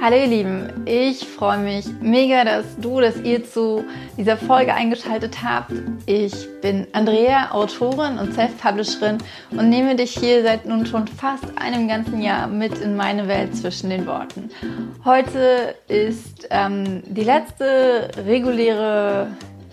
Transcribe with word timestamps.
Hallo 0.00 0.16
ihr 0.16 0.26
Lieben, 0.26 0.68
ich 0.84 1.24
freue 1.24 1.58
mich 1.58 1.86
mega, 2.00 2.44
dass 2.44 2.64
du, 2.76 3.00
dass 3.00 3.20
ihr 3.20 3.44
zu 3.44 3.84
dieser 4.16 4.36
Folge 4.36 4.74
eingeschaltet 4.74 5.44
habt. 5.44 5.70
Ich 6.06 6.48
bin 6.60 6.88
Andrea, 6.92 7.52
Autorin 7.52 8.18
und 8.18 8.34
Self-Publisherin 8.34 9.18
und 9.52 9.68
nehme 9.68 9.94
dich 9.94 10.18
hier 10.18 10.42
seit 10.42 10.66
nun 10.66 10.86
schon 10.86 11.06
fast 11.06 11.44
einem 11.56 11.86
ganzen 11.86 12.20
Jahr 12.20 12.48
mit 12.48 12.76
in 12.78 12.96
meine 12.96 13.28
Welt 13.28 13.54
zwischen 13.56 13.90
den 13.90 14.04
Worten. 14.06 14.50
Heute 15.04 15.76
ist 15.86 16.48
ähm, 16.50 17.04
die 17.06 17.22
letzte 17.22 18.10
reguläre 18.26 19.28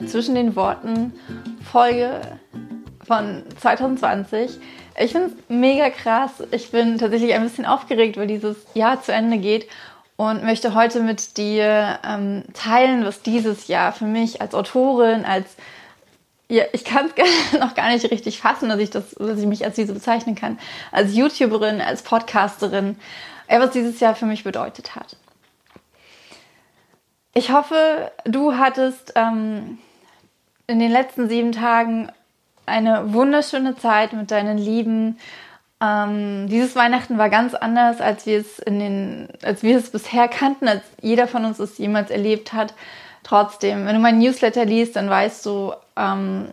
zwischen 0.06 0.36
den 0.36 0.56
Worten 0.56 1.12
Folge 1.72 2.22
von 3.04 3.42
2020. 3.60 4.60
Ich 5.00 5.14
finde 5.14 5.28
es 5.28 5.34
mega 5.48 5.90
krass. 5.90 6.44
Ich 6.52 6.72
bin 6.72 6.98
tatsächlich 6.98 7.34
ein 7.34 7.44
bisschen 7.44 7.66
aufgeregt, 7.66 8.18
weil 8.18 8.28
dieses 8.28 8.58
Jahr 8.74 9.02
zu 9.02 9.14
Ende 9.14 9.38
geht 9.38 9.70
und 10.18 10.44
möchte 10.44 10.76
heute 10.76 11.00
mit 11.00 11.38
dir 11.38 12.00
ähm, 12.06 12.44
teilen, 12.54 13.06
was 13.06 13.22
dieses 13.22 13.70
Jahr 13.70 13.94
für 13.94 14.04
mich 14.04 14.42
als 14.42 14.54
Autorin, 14.54 15.24
als 15.24 15.56
ja, 16.50 16.66
ich 16.74 16.84
kann 16.84 17.10
es 17.16 17.54
noch 17.60 17.76
gar 17.76 17.90
nicht 17.90 18.12
richtig 18.12 18.42
fassen, 18.42 18.68
dass 18.68 18.80
ich 18.80 18.90
das, 18.90 19.12
dass 19.12 19.40
ich 19.40 19.46
mich 19.46 19.64
als 19.64 19.76
diese 19.76 19.94
bezeichnen 19.94 20.36
kann, 20.36 20.60
als 20.92 21.16
YouTuberin, 21.16 21.80
als 21.80 22.02
Podcasterin, 22.02 22.98
was 23.48 23.72
dieses 23.72 24.02
Jahr 24.02 24.16
für 24.16 24.26
mich 24.26 24.44
bedeutet 24.44 24.96
hat. 24.96 25.16
Ich 27.34 27.54
hoffe, 27.54 28.12
du 28.26 28.58
hattest 28.58 29.14
ähm, 29.16 29.78
in 30.68 30.80
den 30.80 30.92
letzten 30.92 31.30
sieben 31.30 31.54
Tagen 31.54 32.12
eine 32.70 33.14
wunderschöne 33.14 33.76
Zeit 33.76 34.14
mit 34.14 34.32
deinen 34.32 34.58
Lieben, 34.58 35.18
ähm, 35.82 36.48
dieses 36.50 36.76
Weihnachten 36.76 37.18
war 37.18 37.30
ganz 37.30 37.54
anders, 37.54 38.02
als 38.02 38.26
wir 38.26 38.40
es 38.40 38.60
in 38.60 38.80
den, 38.80 39.30
als 39.44 39.64
wir 39.64 39.78
es 39.78 39.92
bisher 39.92 40.28
kannten, 40.28 40.68
als 40.68 40.84
jeder 41.02 41.28
von 41.28 41.46
uns 41.46 41.60
es 41.60 41.78
jemals 41.78 42.12
erlebt 42.12 42.54
hat. 42.54 42.74
Trotzdem, 43.24 43.86
wenn 43.86 43.96
du 43.96 44.02
mein 44.02 44.20
Newsletter 44.20 44.66
liest, 44.66 44.96
dann 44.96 45.10
weißt 45.10 45.46
du, 45.46 45.74
ähm, 45.96 46.50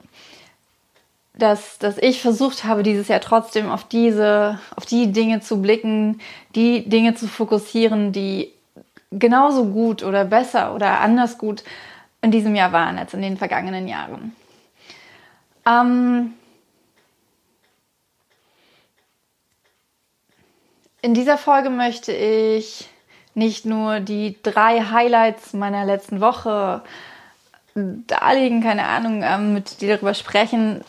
dass, 1.34 1.78
dass 1.78 1.98
ich 1.98 2.22
versucht 2.22 2.64
habe, 2.64 2.82
dieses 2.82 3.08
Jahr 3.08 3.20
trotzdem 3.20 3.70
auf 3.70 3.84
diese, 3.84 4.58
auf 4.74 4.86
die 4.86 5.12
Dinge 5.12 5.40
zu 5.40 5.60
blicken, 5.60 6.20
die 6.54 6.88
Dinge 6.88 7.14
zu 7.14 7.26
fokussieren, 7.26 8.12
die 8.12 8.52
genauso 9.10 9.66
gut 9.66 10.02
oder 10.02 10.24
besser 10.24 10.74
oder 10.74 11.00
anders 11.00 11.36
gut 11.36 11.64
in 12.22 12.30
diesem 12.30 12.54
Jahr 12.54 12.72
waren 12.72 12.96
als 12.98 13.12
in 13.12 13.22
den 13.22 13.36
vergangenen 13.36 13.88
Jahren. 13.88 14.34
Ähm, 15.66 16.34
In 21.06 21.14
dieser 21.14 21.38
Folge 21.38 21.70
möchte 21.70 22.10
ich 22.10 22.88
nicht 23.34 23.64
nur 23.64 24.00
die 24.00 24.36
drei 24.42 24.80
Highlights 24.80 25.52
meiner 25.52 25.84
letzten 25.84 26.20
Woche 26.20 26.82
darlegen, 27.76 28.60
keine 28.60 28.86
Ahnung, 28.86 29.22
ähm, 29.22 29.54
mit 29.54 29.80
dir 29.80 29.94
darüber 29.94 30.14
sprechen, 30.14 30.82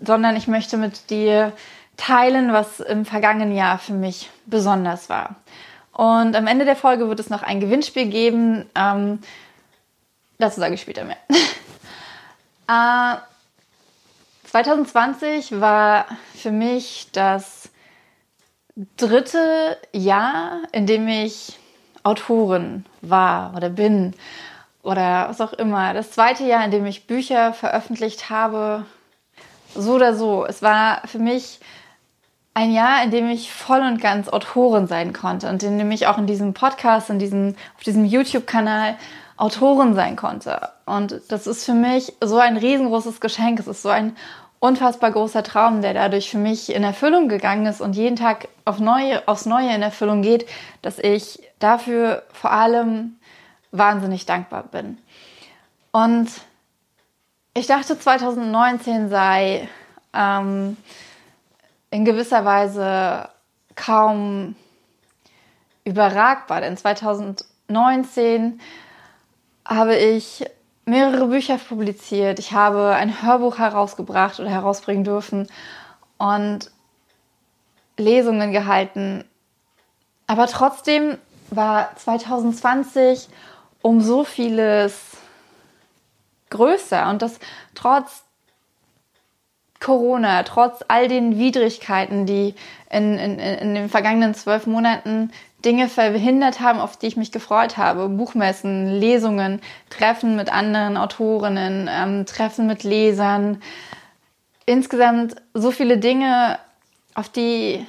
sondern 0.00 0.36
ich 0.36 0.46
möchte 0.46 0.76
mit 0.76 1.10
dir 1.10 1.52
teilen, 1.96 2.52
was 2.52 2.78
im 2.78 3.04
vergangenen 3.04 3.52
Jahr 3.52 3.78
für 3.78 3.94
mich 3.94 4.30
besonders 4.46 5.08
war. 5.08 5.34
Und 5.92 6.36
am 6.36 6.46
Ende 6.46 6.66
der 6.66 6.76
Folge 6.76 7.08
wird 7.08 7.18
es 7.18 7.28
noch 7.28 7.42
ein 7.42 7.58
Gewinnspiel 7.58 8.06
geben. 8.06 8.70
Ähm, 8.76 9.18
dazu 10.38 10.60
sage 10.60 10.74
ich 10.74 10.82
später 10.82 11.02
mehr. 11.02 11.16
äh, 12.68 13.16
2020 14.54 15.60
war 15.60 16.06
für 16.32 16.52
mich 16.52 17.08
das 17.10 17.70
dritte 18.96 19.76
Jahr, 19.92 20.62
in 20.70 20.86
dem 20.86 21.08
ich 21.08 21.58
Autorin 22.04 22.84
war 23.00 23.52
oder 23.56 23.68
bin 23.68 24.14
oder 24.84 25.28
was 25.28 25.40
auch 25.40 25.54
immer. 25.54 25.92
Das 25.92 26.12
zweite 26.12 26.44
Jahr, 26.44 26.64
in 26.64 26.70
dem 26.70 26.86
ich 26.86 27.08
Bücher 27.08 27.52
veröffentlicht 27.52 28.30
habe. 28.30 28.86
So 29.74 29.94
oder 29.94 30.14
so. 30.14 30.46
Es 30.46 30.62
war 30.62 31.02
für 31.04 31.18
mich 31.18 31.58
ein 32.52 32.70
Jahr, 32.70 33.02
in 33.02 33.10
dem 33.10 33.28
ich 33.30 33.52
voll 33.52 33.80
und 33.80 34.00
ganz 34.00 34.28
Autorin 34.28 34.86
sein 34.86 35.12
konnte 35.12 35.48
und 35.48 35.64
in 35.64 35.78
dem 35.78 35.90
ich 35.90 36.06
auch 36.06 36.18
in 36.18 36.28
diesem 36.28 36.54
Podcast, 36.54 37.10
in 37.10 37.18
diesem, 37.18 37.56
auf 37.76 37.82
diesem 37.82 38.04
YouTube-Kanal 38.04 38.98
Autorin 39.36 39.94
sein 39.94 40.14
konnte. 40.14 40.68
Und 40.86 41.20
das 41.26 41.48
ist 41.48 41.64
für 41.64 41.74
mich 41.74 42.12
so 42.22 42.38
ein 42.38 42.56
riesengroßes 42.56 43.20
Geschenk. 43.20 43.58
Es 43.58 43.66
ist 43.66 43.82
so 43.82 43.88
ein 43.88 44.14
unfassbar 44.64 45.10
großer 45.10 45.42
Traum, 45.42 45.82
der 45.82 45.92
dadurch 45.92 46.30
für 46.30 46.38
mich 46.38 46.74
in 46.74 46.84
Erfüllung 46.84 47.28
gegangen 47.28 47.66
ist 47.66 47.82
und 47.82 47.96
jeden 47.96 48.16
Tag 48.16 48.48
auf 48.64 48.80
neue, 48.80 49.28
aufs 49.28 49.44
Neue 49.44 49.74
in 49.74 49.82
Erfüllung 49.82 50.22
geht, 50.22 50.48
dass 50.80 50.98
ich 50.98 51.38
dafür 51.58 52.22
vor 52.32 52.50
allem 52.50 53.16
wahnsinnig 53.72 54.24
dankbar 54.24 54.62
bin. 54.62 54.96
Und 55.92 56.30
ich 57.52 57.66
dachte, 57.66 57.98
2019 57.98 59.10
sei 59.10 59.68
ähm, 60.14 60.78
in 61.90 62.06
gewisser 62.06 62.46
Weise 62.46 63.28
kaum 63.76 64.56
überragbar, 65.84 66.62
denn 66.62 66.78
2019 66.78 68.62
habe 69.66 69.96
ich 69.96 70.46
mehrere 70.84 71.26
Bücher 71.26 71.58
publiziert. 71.58 72.38
Ich 72.38 72.52
habe 72.52 72.94
ein 72.94 73.22
Hörbuch 73.22 73.58
herausgebracht 73.58 74.40
oder 74.40 74.50
herausbringen 74.50 75.04
dürfen 75.04 75.48
und 76.18 76.70
Lesungen 77.96 78.52
gehalten. 78.52 79.24
Aber 80.26 80.46
trotzdem 80.46 81.18
war 81.50 81.94
2020 81.96 83.28
um 83.82 84.00
so 84.00 84.24
vieles 84.24 85.16
größer 86.50 87.08
und 87.10 87.22
das 87.22 87.38
trotz 87.74 88.22
Corona, 89.80 90.44
trotz 90.44 90.82
all 90.88 91.08
den 91.08 91.38
Widrigkeiten, 91.38 92.24
die 92.24 92.54
in, 92.90 93.18
in, 93.18 93.38
in 93.38 93.74
den 93.74 93.88
vergangenen 93.90 94.34
zwölf 94.34 94.66
Monaten 94.66 95.30
Dinge 95.64 95.88
verhindert 95.88 96.60
haben, 96.60 96.80
auf 96.80 96.96
die 96.96 97.06
ich 97.06 97.16
mich 97.16 97.32
gefreut 97.32 97.76
habe. 97.76 98.08
Buchmessen, 98.08 98.88
Lesungen, 98.88 99.60
Treffen 99.90 100.36
mit 100.36 100.52
anderen 100.52 100.96
Autorinnen, 100.96 101.88
ähm, 101.90 102.26
Treffen 102.26 102.66
mit 102.66 102.82
Lesern. 102.84 103.62
Insgesamt 104.66 105.36
so 105.54 105.70
viele 105.70 105.98
Dinge, 105.98 106.58
auf 107.14 107.28
die 107.28 107.86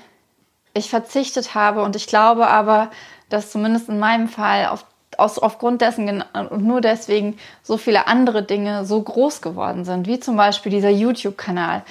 ich 0.74 0.90
verzichtet 0.90 1.56
habe. 1.56 1.84
Und 1.84 1.96
ich 1.96 2.08
glaube 2.08 2.48
aber, 2.48 2.92
dass 3.30 3.52
zumindest 3.52 3.90
in 3.90 4.00
meinem 4.00 4.28
Fall 4.28 4.68
auf, 4.68 4.86
aus, 5.18 5.40
aufgrund 5.40 5.82
dessen 5.82 6.24
und 6.34 6.64
nur 6.64 6.82
deswegen 6.82 7.38
so 7.64 7.78
viele 7.78 8.08
andere 8.08 8.44
Dinge 8.44 8.86
so 8.86 9.02
groß 9.02 9.42
geworden 9.42 9.86
sind, 9.86 10.08
wie 10.08 10.20
zum 10.20 10.36
Beispiel 10.36 10.72
dieser 10.72 10.90
YouTube-Kanal. 10.90 11.84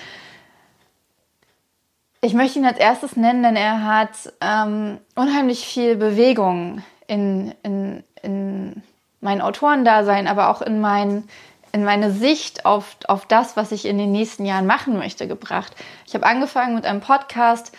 Ich 2.25 2.33
möchte 2.33 2.59
ihn 2.59 2.65
als 2.65 2.79
erstes 2.79 3.17
nennen, 3.17 3.43
denn 3.43 3.55
er 3.55 3.85
hat 3.85 4.33
ähm, 4.41 4.99
unheimlich 5.15 5.67
viel 5.67 5.95
Bewegung 5.95 6.83
in, 7.07 7.55
in, 7.63 8.03
in 8.23 8.83
mein 9.21 9.43
Autorendasein, 9.43 10.27
aber 10.27 10.49
auch 10.49 10.63
in, 10.63 10.81
mein, 10.81 11.29
in 11.73 11.85
meine 11.85 12.11
Sicht 12.11 12.65
auf, 12.65 12.97
auf 13.09 13.27
das, 13.27 13.59
was 13.59 13.73
ich 13.73 13.85
in 13.85 13.99
den 13.99 14.11
nächsten 14.11 14.47
Jahren 14.47 14.65
machen 14.65 14.97
möchte, 14.97 15.29
gebracht. 15.29 15.75
Ich 16.07 16.15
habe 16.15 16.25
angefangen 16.25 16.75
mit 16.75 16.87
einem 16.87 17.03
Podcast, 17.03 17.73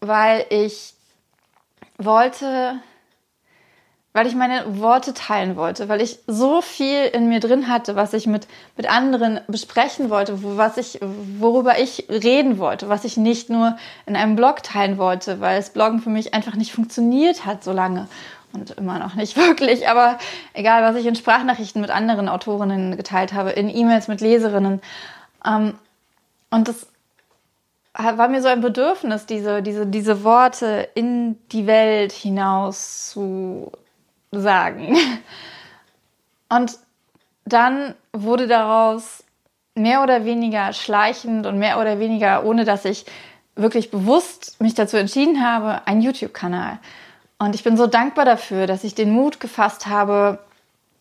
weil 0.00 0.44
ich 0.50 0.92
wollte 1.96 2.80
weil 4.12 4.26
ich 4.26 4.34
meine 4.34 4.80
Worte 4.80 5.14
teilen 5.14 5.54
wollte, 5.54 5.88
weil 5.88 6.00
ich 6.00 6.18
so 6.26 6.62
viel 6.62 7.04
in 7.04 7.28
mir 7.28 7.38
drin 7.38 7.68
hatte, 7.68 7.94
was 7.94 8.12
ich 8.12 8.26
mit, 8.26 8.48
mit 8.76 8.90
anderen 8.90 9.40
besprechen 9.46 10.10
wollte, 10.10 10.42
wo, 10.42 10.56
was 10.56 10.76
ich, 10.78 10.98
worüber 11.38 11.78
ich 11.78 12.06
reden 12.08 12.58
wollte, 12.58 12.88
was 12.88 13.04
ich 13.04 13.16
nicht 13.16 13.50
nur 13.50 13.76
in 14.06 14.16
einem 14.16 14.34
Blog 14.34 14.64
teilen 14.64 14.98
wollte, 14.98 15.40
weil 15.40 15.56
das 15.56 15.70
Bloggen 15.70 16.00
für 16.00 16.10
mich 16.10 16.34
einfach 16.34 16.56
nicht 16.56 16.72
funktioniert 16.72 17.46
hat 17.46 17.62
so 17.62 17.72
lange 17.72 18.08
und 18.52 18.72
immer 18.72 18.98
noch 18.98 19.14
nicht 19.14 19.36
wirklich, 19.36 19.88
aber 19.88 20.18
egal, 20.54 20.82
was 20.82 20.96
ich 20.96 21.06
in 21.06 21.14
Sprachnachrichten 21.14 21.80
mit 21.80 21.90
anderen 21.90 22.28
Autorinnen 22.28 22.96
geteilt 22.96 23.32
habe, 23.32 23.50
in 23.50 23.68
E-Mails 23.68 24.08
mit 24.08 24.20
Leserinnen. 24.20 24.80
Ähm, 25.46 25.74
und 26.50 26.66
das 26.66 26.88
war 27.92 28.28
mir 28.28 28.42
so 28.42 28.48
ein 28.48 28.60
Bedürfnis, 28.60 29.26
diese, 29.26 29.62
diese, 29.62 29.86
diese 29.86 30.24
Worte 30.24 30.88
in 30.94 31.38
die 31.50 31.66
Welt 31.66 32.12
hinaus 32.12 33.10
zu 33.10 33.70
sagen. 34.30 34.96
Und 36.48 36.78
dann 37.44 37.94
wurde 38.12 38.46
daraus 38.46 39.24
mehr 39.74 40.02
oder 40.02 40.24
weniger 40.24 40.72
schleichend 40.72 41.46
und 41.46 41.58
mehr 41.58 41.80
oder 41.80 41.98
weniger, 41.98 42.44
ohne 42.44 42.64
dass 42.64 42.84
ich 42.84 43.06
wirklich 43.56 43.90
bewusst 43.90 44.60
mich 44.60 44.74
dazu 44.74 44.96
entschieden 44.96 45.44
habe, 45.44 45.86
ein 45.86 46.00
YouTube-Kanal. 46.00 46.78
Und 47.38 47.54
ich 47.54 47.64
bin 47.64 47.76
so 47.76 47.86
dankbar 47.86 48.24
dafür, 48.24 48.66
dass 48.66 48.84
ich 48.84 48.94
den 48.94 49.10
Mut 49.10 49.40
gefasst 49.40 49.86
habe, 49.86 50.38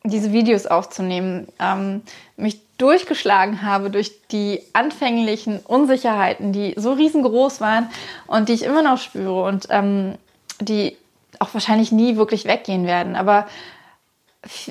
diese 0.04 0.32
Videos 0.32 0.66
aufzunehmen, 0.66 1.48
ähm, 1.60 2.02
mich 2.38 2.62
durchgeschlagen 2.78 3.62
habe 3.62 3.90
durch 3.90 4.14
die 4.32 4.62
anfänglichen 4.72 5.60
Unsicherheiten, 5.60 6.54
die 6.54 6.74
so 6.78 6.94
riesengroß 6.94 7.60
waren 7.60 7.90
und 8.26 8.48
die 8.48 8.54
ich 8.54 8.64
immer 8.64 8.82
noch 8.82 8.98
spüre 8.98 9.44
und 9.44 9.68
ähm, 9.70 10.16
die 10.62 10.96
auch 11.40 11.54
wahrscheinlich 11.54 11.92
nie 11.92 12.18
wirklich 12.18 12.46
weggehen 12.46 12.86
werden. 12.86 13.16
Aber 13.16 13.48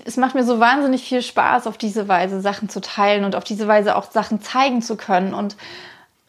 es 0.04 0.16
macht 0.16 0.34
mir 0.34 0.44
so 0.44 0.60
wahnsinnig 0.60 1.02
viel 1.06 1.22
Spaß, 1.22 1.66
auf 1.66 1.76
diese 1.76 2.08
Weise 2.08 2.40
Sachen 2.40 2.68
zu 2.68 2.80
teilen 2.80 3.24
und 3.24 3.34
auf 3.34 3.44
diese 3.44 3.68
Weise 3.68 3.96
auch 3.96 4.10
Sachen 4.10 4.40
zeigen 4.40 4.80
zu 4.80 4.96
können 4.96 5.34
und 5.34 5.56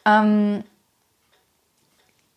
ähm, 0.06 0.63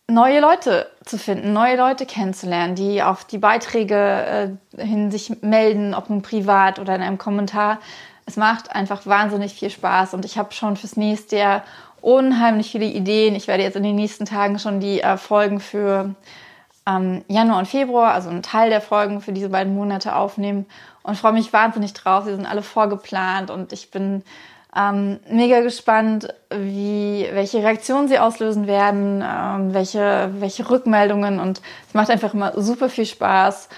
neue 0.07 0.39
Leute 0.39 0.89
zu 1.03 1.17
finden, 1.17 1.53
neue 1.53 1.77
Leute 1.77 2.05
kennenzulernen, 2.05 2.75
die 2.75 3.03
auf 3.03 3.25
die 3.25 3.37
Beiträge 3.37 4.57
äh, 4.77 4.85
hin 4.85 5.11
sich 5.11 5.41
melden, 5.41 5.93
ob 5.93 6.09
nun 6.09 6.21
privat 6.21 6.79
oder 6.79 6.95
in 6.95 7.01
einem 7.01 7.17
Kommentar. 7.17 7.79
Es 8.25 8.37
macht 8.37 8.73
einfach 8.73 9.05
wahnsinnig 9.05 9.53
viel 9.53 9.69
Spaß 9.69 10.13
und 10.13 10.23
ich 10.23 10.37
habe 10.37 10.53
schon 10.53 10.77
fürs 10.77 10.95
nächste 10.95 11.37
Jahr 11.37 11.63
unheimlich 12.01 12.71
viele 12.71 12.85
Ideen. 12.85 13.35
Ich 13.35 13.47
werde 13.47 13.63
jetzt 13.63 13.75
in 13.75 13.83
den 13.83 13.95
nächsten 13.95 14.25
Tagen 14.25 14.59
schon 14.59 14.79
die 14.79 15.01
äh, 15.01 15.17
Folgen 15.17 15.59
für 15.59 16.15
ähm, 16.87 17.23
Januar 17.27 17.59
und 17.59 17.67
Februar, 17.67 18.13
also 18.13 18.29
einen 18.29 18.43
Teil 18.43 18.69
der 18.69 18.81
Folgen 18.81 19.21
für 19.21 19.31
diese 19.31 19.49
beiden 19.49 19.75
Monate 19.75 20.15
aufnehmen 20.15 20.65
und 21.01 21.17
freue 21.17 21.33
mich 21.33 21.53
wahnsinnig 21.53 21.93
drauf. 21.93 22.25
Sie 22.25 22.35
sind 22.35 22.45
alle 22.45 22.61
vorgeplant 22.61 23.51
und 23.51 23.73
ich 23.73 23.91
bin 23.91 24.23
ähm, 24.75 25.19
mega 25.29 25.61
gespannt, 25.61 26.33
wie, 26.49 27.27
welche 27.31 27.59
Reaktionen 27.59 28.07
sie 28.07 28.19
auslösen 28.19 28.67
werden, 28.67 29.23
ähm, 29.25 29.73
welche, 29.73 30.31
welche 30.39 30.69
Rückmeldungen 30.69 31.39
und 31.39 31.61
es 31.87 31.93
macht 31.93 32.09
einfach 32.09 32.33
immer 32.33 32.59
super 32.59 32.89
viel 32.89 33.05
Spaß. 33.05 33.69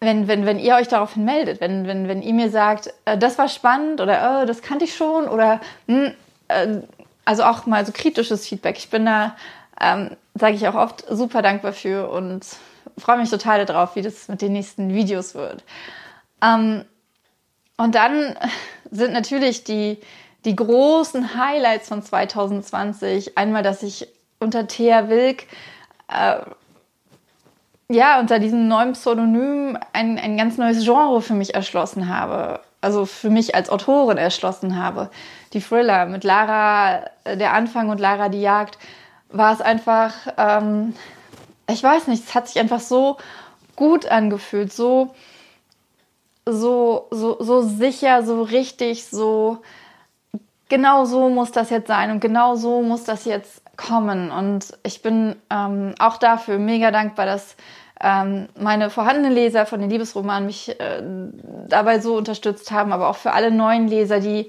Wenn, 0.00 0.26
wenn, 0.26 0.46
wenn 0.46 0.58
ihr 0.58 0.74
euch 0.74 0.88
daraufhin 0.88 1.24
meldet, 1.24 1.60
wenn, 1.60 1.86
wenn, 1.86 2.08
wenn 2.08 2.22
ihr 2.22 2.34
mir 2.34 2.50
sagt, 2.50 2.92
äh, 3.04 3.16
das 3.16 3.38
war 3.38 3.48
spannend 3.48 4.00
oder 4.00 4.42
äh, 4.42 4.46
das 4.46 4.60
kannte 4.60 4.84
ich 4.84 4.94
schon 4.94 5.28
oder 5.28 5.60
mh, 5.86 6.06
hm, 6.06 6.14
äh, 6.48 6.82
also 7.24 7.44
auch 7.44 7.66
mal 7.66 7.86
so 7.86 7.92
kritisches 7.92 8.48
Feedback. 8.48 8.76
Ich 8.78 8.90
bin 8.90 9.06
da, 9.06 9.36
ähm, 9.80 10.16
sage 10.34 10.54
ich 10.54 10.66
auch 10.68 10.74
oft, 10.74 11.04
super 11.08 11.42
dankbar 11.42 11.72
für 11.72 12.10
und 12.10 12.46
freue 12.98 13.18
mich 13.18 13.30
total 13.30 13.64
darauf, 13.64 13.96
wie 13.96 14.02
das 14.02 14.28
mit 14.28 14.42
den 14.42 14.52
nächsten 14.52 14.92
Videos 14.94 15.34
wird. 15.34 15.64
Ähm, 16.42 16.84
und 17.76 17.94
dann 17.94 18.36
sind 18.90 19.12
natürlich 19.12 19.64
die, 19.64 19.98
die 20.44 20.56
großen 20.56 21.36
Highlights 21.36 21.88
von 21.88 22.02
2020. 22.02 23.38
Einmal, 23.38 23.62
dass 23.62 23.82
ich 23.82 24.08
unter 24.38 24.66
Thea 24.66 25.08
Wilk, 25.08 25.46
äh, 26.08 26.38
ja, 27.88 28.20
unter 28.20 28.38
diesem 28.38 28.68
neuen 28.68 28.92
Pseudonym 28.92 29.78
ein, 29.92 30.18
ein 30.18 30.36
ganz 30.36 30.56
neues 30.58 30.84
Genre 30.84 31.20
für 31.20 31.34
mich 31.34 31.54
erschlossen 31.54 32.08
habe. 32.08 32.60
Also 32.80 33.06
für 33.06 33.30
mich 33.30 33.54
als 33.54 33.70
Autorin 33.70 34.18
erschlossen 34.18 34.82
habe. 34.82 35.10
Die 35.52 35.60
Thriller 35.60 36.06
mit 36.06 36.24
Lara 36.24 37.04
äh, 37.24 37.36
der 37.36 37.52
Anfang 37.52 37.90
und 37.90 38.00
Lara 38.00 38.28
die 38.28 38.40
Jagd 38.40 38.78
war 39.32 39.52
es 39.52 39.60
einfach, 39.60 40.12
ähm, 40.36 40.94
ich 41.68 41.82
weiß 41.82 42.06
nicht, 42.06 42.24
es 42.24 42.34
hat 42.34 42.48
sich 42.48 42.60
einfach 42.60 42.80
so 42.80 43.16
gut 43.76 44.06
angefühlt, 44.06 44.72
so 44.72 45.14
so, 46.46 47.06
so, 47.10 47.36
so 47.40 47.62
sicher, 47.62 48.22
so 48.24 48.42
richtig, 48.42 49.06
so 49.06 49.58
genau 50.68 51.04
so 51.04 51.28
muss 51.28 51.52
das 51.52 51.70
jetzt 51.70 51.88
sein 51.88 52.10
und 52.10 52.20
genau 52.20 52.56
so 52.56 52.82
muss 52.82 53.04
das 53.04 53.24
jetzt 53.24 53.62
kommen. 53.76 54.30
Und 54.30 54.76
ich 54.82 55.02
bin 55.02 55.36
ähm, 55.50 55.94
auch 55.98 56.16
dafür 56.16 56.58
mega 56.58 56.90
dankbar, 56.90 57.26
dass 57.26 57.56
ähm, 58.00 58.48
meine 58.58 58.90
vorhandenen 58.90 59.32
Leser 59.32 59.66
von 59.66 59.80
den 59.80 59.90
Liebesromanen 59.90 60.46
mich 60.46 60.80
äh, 60.80 61.02
dabei 61.68 62.00
so 62.00 62.16
unterstützt 62.16 62.72
haben, 62.72 62.92
aber 62.92 63.08
auch 63.08 63.16
für 63.16 63.32
alle 63.32 63.50
neuen 63.50 63.86
Leser, 63.86 64.18
die 64.18 64.48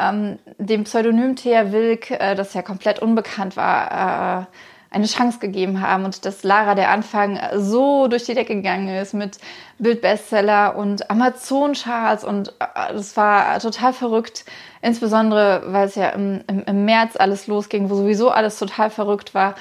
ähm, 0.00 0.38
dem 0.58 0.84
Pseudonym 0.84 1.36
Thea 1.36 1.72
Wilk, 1.72 2.10
äh, 2.10 2.34
das 2.34 2.54
ja 2.54 2.62
komplett 2.62 3.00
unbekannt 3.00 3.56
war, 3.56 4.42
äh, 4.42 4.46
eine 4.92 5.06
Chance 5.06 5.38
gegeben 5.38 5.80
haben 5.80 6.04
und 6.04 6.24
dass 6.24 6.42
Lara 6.42 6.74
der 6.74 6.90
Anfang 6.90 7.38
so 7.56 8.08
durch 8.08 8.24
die 8.24 8.34
Decke 8.34 8.56
gegangen 8.56 8.88
ist 8.88 9.14
mit 9.14 9.38
Bildbestseller 9.78 10.74
und 10.76 11.08
Amazon-Charts 11.10 12.24
und 12.24 12.48
äh, 12.58 12.92
das 12.92 13.16
war 13.16 13.58
total 13.60 13.92
verrückt, 13.92 14.44
insbesondere 14.82 15.62
weil 15.66 15.86
es 15.86 15.94
ja 15.94 16.08
im, 16.10 16.40
im, 16.48 16.64
im 16.64 16.84
März 16.84 17.14
alles 17.16 17.46
losging, 17.46 17.88
wo 17.88 17.94
sowieso 17.94 18.30
alles 18.30 18.58
total 18.58 18.90
verrückt 18.90 19.34
war 19.34 19.54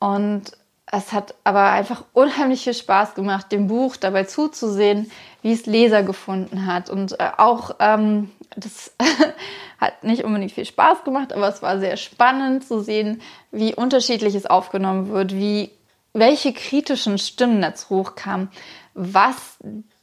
und 0.00 0.52
es 0.94 1.12
hat 1.12 1.34
aber 1.44 1.70
einfach 1.70 2.04
unheimlich 2.12 2.64
viel 2.64 2.74
Spaß 2.74 3.14
gemacht, 3.14 3.50
dem 3.50 3.66
Buch 3.66 3.96
dabei 3.96 4.24
zuzusehen, 4.24 5.10
wie 5.40 5.52
es 5.52 5.64
Leser 5.64 6.02
gefunden 6.02 6.66
hat. 6.66 6.90
Und 6.90 7.18
äh, 7.18 7.30
auch 7.38 7.76
ähm, 7.78 8.30
das 8.56 8.94
hat 9.80 10.04
nicht 10.04 10.24
unbedingt 10.24 10.52
viel 10.52 10.64
Spaß 10.64 11.04
gemacht, 11.04 11.32
aber 11.32 11.48
es 11.48 11.62
war 11.62 11.78
sehr 11.78 11.96
spannend 11.96 12.66
zu 12.66 12.80
sehen, 12.80 13.20
wie 13.50 13.74
unterschiedlich 13.74 14.34
es 14.34 14.46
aufgenommen 14.46 15.08
wird, 15.08 15.34
wie 15.34 15.70
welche 16.12 16.52
kritischen 16.52 17.18
Stimmen 17.18 17.62
dazu 17.62 17.88
hochkamen, 17.90 18.50
was 18.94 19.58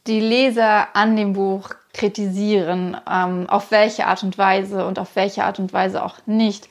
die 0.06 0.20
Leser 0.20 0.88
an 0.94 1.16
dem 1.16 1.34
Buch 1.34 1.70
kritisieren, 1.92 2.96
ähm, 3.08 3.48
auf 3.48 3.70
welche 3.70 4.06
Art 4.06 4.22
und 4.22 4.38
Weise 4.38 4.86
und 4.86 4.98
auf 4.98 5.14
welche 5.16 5.44
Art 5.44 5.58
und 5.58 5.72
Weise 5.72 6.04
auch 6.04 6.16
nicht. 6.26 6.68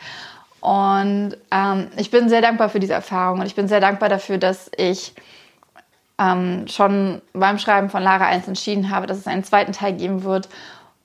Und 0.61 1.37
ähm, 1.51 1.87
ich 1.97 2.11
bin 2.11 2.27
sehr 2.27 2.41
dankbar 2.41 2.69
für 2.69 2.79
diese 2.79 2.93
Erfahrung 2.93 3.39
und 3.39 3.45
ich 3.45 3.55
bin 3.55 3.67
sehr 3.67 3.79
dankbar 3.79 4.09
dafür, 4.09 4.37
dass 4.37 4.69
ich 4.75 5.13
ähm, 6.19 6.67
schon 6.67 7.21
beim 7.33 7.59
Schreiben 7.59 7.89
von 7.89 8.03
Lara 8.03 8.25
1 8.27 8.47
entschieden 8.47 8.89
habe, 8.89 9.07
dass 9.07 9.17
es 9.17 9.27
einen 9.27 9.43
zweiten 9.43 9.71
Teil 9.71 9.93
geben 9.93 10.23
wird. 10.23 10.49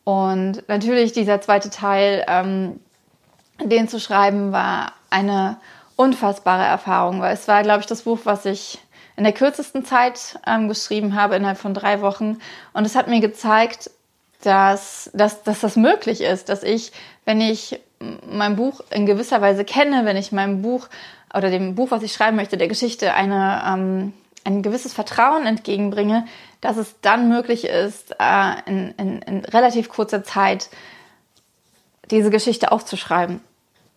Und 0.04 0.68
natürlich 0.68 1.12
dieser 1.12 1.40
zweite 1.40 1.70
Teil, 1.70 2.24
ähm, 2.28 2.80
den 3.62 3.88
zu 3.88 3.98
schreiben, 3.98 4.52
war 4.52 4.92
eine 5.10 5.56
unfassbare 5.96 6.64
Erfahrung, 6.64 7.20
weil 7.20 7.34
es 7.34 7.48
war, 7.48 7.62
glaube 7.62 7.80
ich, 7.80 7.86
das 7.86 8.02
Buch, 8.02 8.20
was 8.24 8.44
ich 8.44 8.78
in 9.16 9.24
der 9.24 9.32
kürzesten 9.32 9.84
Zeit 9.84 10.38
ähm, 10.46 10.68
geschrieben 10.68 11.14
habe, 11.14 11.36
innerhalb 11.36 11.58
von 11.58 11.72
drei 11.72 12.00
Wochen. 12.00 12.38
Und 12.72 12.84
es 12.84 12.96
hat 12.96 13.06
mir 13.06 13.20
gezeigt, 13.20 13.90
dass, 14.42 15.10
dass, 15.14 15.42
dass 15.42 15.60
das 15.60 15.76
möglich 15.76 16.20
ist, 16.20 16.48
dass 16.48 16.62
ich, 16.62 16.92
wenn 17.24 17.40
ich 17.40 17.80
mein 18.28 18.56
Buch 18.56 18.80
in 18.90 19.06
gewisser 19.06 19.40
Weise 19.40 19.64
kenne, 19.64 20.04
wenn 20.04 20.16
ich 20.16 20.32
meinem 20.32 20.62
Buch 20.62 20.88
oder 21.32 21.50
dem 21.50 21.74
Buch, 21.74 21.90
was 21.90 22.02
ich 22.02 22.12
schreiben 22.12 22.36
möchte, 22.36 22.56
der 22.56 22.68
Geschichte 22.68 23.14
eine, 23.14 23.62
ähm, 23.66 24.12
ein 24.44 24.62
gewisses 24.62 24.93
Vertrauen 24.93 25.46
entgegenbringe, 25.46 26.26
dass 26.61 26.76
es 26.76 27.00
dann 27.00 27.29
möglich 27.29 27.64
ist, 27.64 28.14
äh, 28.19 28.55
in, 28.67 28.94
in, 28.99 29.23
in 29.23 29.44
relativ 29.44 29.88
kurzer 29.88 30.23
Zeit 30.23 30.69
diese 32.11 32.31
Geschichte 32.31 32.70
aufzuschreiben. 32.70 33.41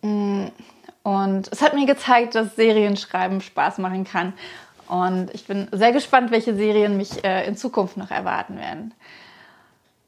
Mm, 0.02 0.46
und 1.02 1.48
es 1.50 1.62
hat 1.62 1.74
mir 1.74 1.86
gezeigt, 1.86 2.34
dass 2.34 2.56
Serienschreiben 2.56 3.40
Spaß 3.40 3.78
machen 3.78 4.04
kann. 4.04 4.32
Und 4.88 5.32
ich 5.34 5.46
bin 5.46 5.68
sehr 5.70 5.92
gespannt, 5.92 6.30
welche 6.30 6.54
Serien 6.54 6.96
mich 6.96 7.24
äh, 7.24 7.46
in 7.46 7.56
Zukunft 7.56 7.96
noch 7.96 8.10
erwarten 8.10 8.58
werden. 8.58 8.94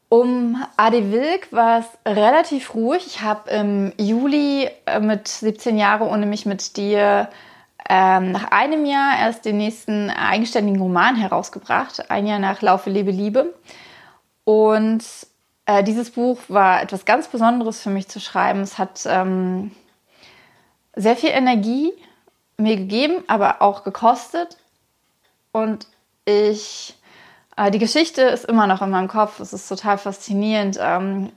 Um 0.09 0.61
Adi 0.75 1.11
Wilk 1.11 1.53
war 1.53 1.79
es 1.79 1.85
relativ 2.05 2.73
ruhig. 2.73 3.05
Ich 3.07 3.21
habe 3.21 3.49
im 3.49 3.93
Juli 3.97 4.69
äh, 4.85 4.99
mit 4.99 5.27
17 5.27 5.77
Jahre 5.77 6.05
ohne 6.05 6.25
mich 6.25 6.45
mit 6.45 6.75
dir 6.75 7.29
ähm, 7.89 8.31
nach 8.31 8.51
einem 8.51 8.85
Jahr 8.85 9.19
erst 9.19 9.45
den 9.45 9.57
nächsten 9.57 10.09
eigenständigen 10.09 10.81
Roman 10.81 11.15
herausgebracht. 11.15 12.09
Ein 12.09 12.27
Jahr 12.27 12.39
nach 12.39 12.61
Laufe, 12.61 12.89
Lebe, 12.89 13.11
Liebe. 13.11 13.53
Und 14.43 15.03
äh, 15.65 15.83
dieses 15.83 16.11
Buch 16.11 16.39
war 16.47 16.81
etwas 16.81 17.05
ganz 17.05 17.27
Besonderes 17.27 17.81
für 17.81 17.89
mich 17.89 18.07
zu 18.07 18.19
schreiben. 18.19 18.61
Es 18.61 18.77
hat 18.77 19.01
ähm, 19.05 19.71
sehr 20.95 21.15
viel 21.15 21.29
Energie 21.29 21.91
mir 22.57 22.75
gegeben, 22.75 23.23
aber 23.27 23.61
auch 23.61 23.83
gekostet. 23.83 24.57
Und 25.51 25.87
ich 26.25 26.95
äh, 27.61 27.71
die 27.71 27.79
Geschichte 27.79 28.21
ist 28.21 28.45
immer 28.45 28.67
noch 28.67 28.81
in 28.81 28.89
meinem 28.89 29.07
Kopf. 29.07 29.39
Es 29.39 29.53
ist 29.53 29.67
total 29.67 29.97
faszinierend, 29.97 30.77
ähm, 30.81 31.31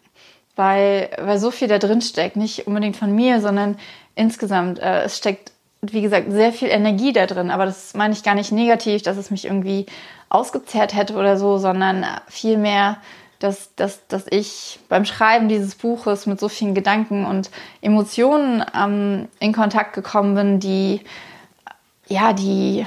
weil, 0.57 1.11
weil 1.21 1.39
so 1.39 1.51
viel 1.51 1.69
da 1.69 1.79
drin 1.79 2.01
steckt. 2.01 2.37
Nicht 2.37 2.67
unbedingt 2.67 2.97
von 2.97 3.15
mir, 3.15 3.41
sondern 3.41 3.77
insgesamt. 4.15 4.79
Äh, 4.79 5.03
es 5.03 5.19
steckt, 5.19 5.53
wie 5.93 6.03
gesagt, 6.03 6.31
sehr 6.31 6.53
viel 6.53 6.69
Energie 6.69 7.13
da 7.13 7.27
drin. 7.27 7.51
Aber 7.51 7.67
das 7.67 7.95
meine 7.95 8.15
ich 8.15 8.23
gar 8.23 8.35
nicht 8.35 8.53
negativ, 8.53 9.03
dass 9.03 9.17
es 9.17 9.31
mich 9.31 9.45
irgendwie 9.45 9.87
ausgezehrt 10.29 10.95
hätte 10.95 11.15
oder 11.15 11.37
so, 11.37 11.59
sondern 11.59 12.07
vielmehr, 12.29 12.99
dass, 13.39 13.75
dass, 13.77 14.07
dass 14.09 14.27
ich 14.31 14.79
beim 14.89 15.05
Schreiben 15.05 15.49
dieses 15.49 15.75
Buches 15.75 16.27
mit 16.27 16.41
so 16.41 16.49
vielen 16.49 16.75
Gedanken 16.75 17.27
und 17.27 17.51
Emotionen 17.83 18.65
ähm, 18.75 19.29
in 19.41 19.53
Kontakt 19.53 19.93
gekommen 19.93 20.35
bin, 20.35 20.61
die, 20.61 21.01
ja, 22.09 22.33
die 22.33 22.87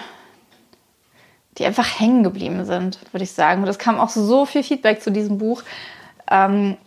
die 1.58 1.66
einfach 1.66 2.00
hängen 2.00 2.24
geblieben 2.24 2.66
sind, 2.66 3.00
würde 3.12 3.24
ich 3.24 3.32
sagen. 3.32 3.64
Und 3.64 3.68
es 3.68 3.80
kam 3.80 4.00
auch 4.00 4.10
so 4.10 4.46
viel 4.46 4.64
Feedback 4.64 5.02
zu 5.02 5.12
diesem 5.12 5.38
Buch 5.38 5.64
ähm, 6.30 6.78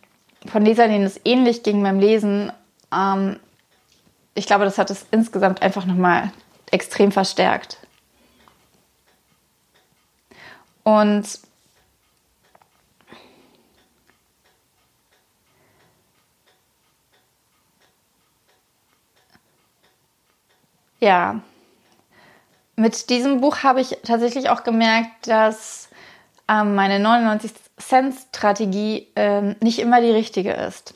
von 0.46 0.64
Lesern, 0.64 0.90
denen 0.90 1.04
es 1.04 1.20
ähnlich 1.24 1.62
ging 1.62 1.82
beim 1.82 1.98
Lesen. 1.98 2.52
Ähm, 2.94 3.36
ich 4.34 4.46
glaube, 4.46 4.64
das 4.64 4.78
hat 4.78 4.90
es 4.90 5.06
insgesamt 5.10 5.62
einfach 5.62 5.86
nochmal 5.86 6.32
extrem 6.70 7.12
verstärkt. 7.12 7.78
Und 10.82 11.38
ja, 21.00 21.40
mit 22.76 23.10
diesem 23.10 23.40
Buch 23.40 23.62
habe 23.62 23.80
ich 23.80 23.98
tatsächlich 24.04 24.48
auch 24.48 24.64
gemerkt, 24.64 25.26
dass 25.26 25.88
ähm, 26.48 26.74
meine 26.74 26.98
99 26.98 27.52
Cent 27.78 28.14
Strategie 28.14 29.08
ähm, 29.16 29.56
nicht 29.60 29.78
immer 29.78 30.00
die 30.00 30.10
richtige 30.10 30.52
ist. 30.52 30.94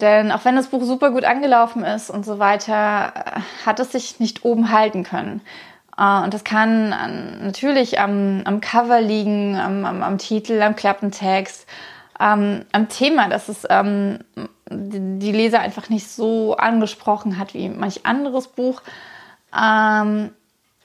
Denn 0.00 0.32
auch 0.32 0.44
wenn 0.44 0.56
das 0.56 0.68
Buch 0.68 0.82
super 0.84 1.10
gut 1.10 1.24
angelaufen 1.24 1.84
ist 1.84 2.10
und 2.10 2.24
so 2.24 2.38
weiter, 2.38 3.12
äh, 3.14 3.40
hat 3.66 3.80
es 3.80 3.92
sich 3.92 4.20
nicht 4.20 4.44
oben 4.44 4.72
halten 4.72 5.04
können. 5.04 5.40
Äh, 5.98 6.22
und 6.22 6.32
das 6.34 6.44
kann 6.44 6.90
natürlich 7.44 8.00
am, 8.00 8.42
am 8.44 8.60
Cover 8.60 9.00
liegen, 9.00 9.56
am, 9.56 9.84
am, 9.84 10.02
am, 10.02 10.18
Titel, 10.18 10.60
am 10.62 10.76
Klappentext, 10.76 11.66
ähm, 12.18 12.64
am 12.72 12.88
Thema, 12.88 13.28
dass 13.28 13.48
es 13.48 13.66
ähm, 13.68 14.20
die 14.70 15.32
Leser 15.32 15.60
einfach 15.60 15.88
nicht 15.88 16.08
so 16.08 16.56
angesprochen 16.56 17.38
hat 17.38 17.54
wie 17.54 17.68
manch 17.68 18.06
anderes 18.06 18.48
Buch. 18.48 18.82
Ähm, 19.56 20.30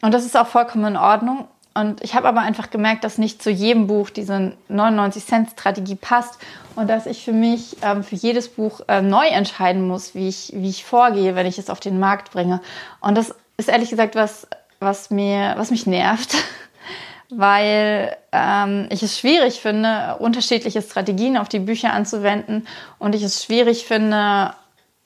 und 0.02 0.14
das 0.14 0.26
ist 0.26 0.36
auch 0.36 0.48
vollkommen 0.48 0.86
in 0.86 0.98
Ordnung. 0.98 1.48
Und 1.78 2.02
ich 2.02 2.16
habe 2.16 2.30
aber 2.30 2.40
einfach 2.40 2.70
gemerkt, 2.70 3.04
dass 3.04 3.18
nicht 3.18 3.44
zu 3.44 3.52
jedem 3.52 3.88
Buch 3.88 4.10
diese 4.10 4.54
99 4.70 5.26
Cent 5.26 5.50
Strategie 5.52 5.96
passt 5.96 6.40
und 6.76 6.90
dass 6.90 7.06
ich 7.06 7.26
für 7.26 7.34
mich 7.34 7.76
ähm, 7.82 8.02
für 8.02 8.16
jedes 8.16 8.48
Buch 8.48 8.80
äh, 8.88 9.02
neu 9.02 9.28
entscheiden 9.28 9.86
muss, 9.86 10.16
wie 10.16 10.30
ich, 10.30 10.54
wie 10.56 10.70
ich 10.70 10.86
vorgehe, 10.86 11.36
wenn 11.36 11.46
ich 11.46 11.60
es 11.60 11.70
auf 11.70 11.82
den 11.82 12.00
Markt 12.00 12.32
bringe. 12.32 12.62
Und 13.02 13.18
das 13.18 13.36
ist 13.58 13.68
ehrlich 13.68 13.90
gesagt 13.90 14.16
was, 14.16 14.48
was, 14.80 15.10
mir, 15.10 15.56
was 15.58 15.70
mich 15.70 15.86
nervt, 15.86 16.36
weil 17.30 18.16
ähm, 18.32 18.88
ich 18.90 19.04
es 19.04 19.20
schwierig 19.20 19.60
finde, 19.60 20.16
unterschiedliche 20.20 20.82
Strategien 20.82 21.36
auf 21.36 21.50
die 21.50 21.60
Bücher 21.60 21.92
anzuwenden 21.92 22.66
und 23.00 23.16
ich 23.16 23.24
es 23.24 23.44
schwierig 23.44 23.86
finde, 23.86 24.54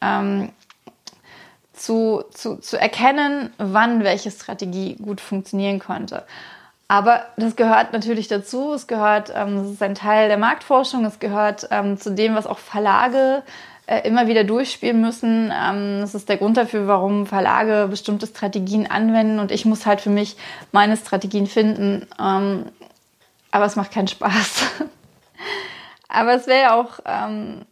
ähm, 0.02 0.52
zu, 1.74 2.24
zu, 2.32 2.58
zu 2.58 2.80
erkennen, 2.80 3.52
wann 3.58 4.04
welche 4.04 4.30
Strategie 4.30 4.98
gut 4.98 5.20
funktionieren 5.20 5.80
konnte. 5.80 6.26
Aber 6.92 7.28
das 7.38 7.56
gehört 7.56 7.94
natürlich 7.94 8.28
dazu. 8.28 8.74
Es 8.74 8.88
gehört, 8.88 9.32
ähm, 9.34 9.58
das 9.58 9.72
ist 9.74 9.84
ein 9.84 9.94
Teil 9.94 10.28
der 10.28 10.40
Marktforschung. 10.40 11.06
Es 11.06 11.20
gehört 11.20 11.68
ähm, 11.70 11.98
zu 11.98 12.12
dem, 12.12 12.34
was 12.34 12.48
auch 12.48 12.58
Verlage 12.58 13.44
äh, 13.86 14.08
immer 14.08 14.28
wieder 14.28 14.44
durchspielen 14.44 15.00
müssen. 15.00 15.54
Ähm, 15.56 16.02
das 16.02 16.16
ist 16.16 16.28
der 16.30 16.38
Grund 16.38 16.58
dafür, 16.58 16.88
warum 16.88 17.28
Verlage 17.28 17.88
bestimmte 17.92 18.26
Strategien 18.26 18.90
anwenden. 18.90 19.38
Und 19.38 19.52
ich 19.52 19.66
muss 19.66 19.86
halt 19.86 20.02
für 20.02 20.10
mich 20.10 20.36
meine 20.72 20.98
Strategien 20.98 21.46
finden. 21.46 22.08
Ähm, 22.20 22.66
aber 23.52 23.66
es 23.66 23.76
macht 23.76 23.92
keinen 23.92 24.08
Spaß. 24.08 24.64
aber 26.10 26.34
es 26.34 26.48
wäre 26.48 26.62
ja 26.62 26.74
auch 26.74 27.00
ähm, 27.06 27.66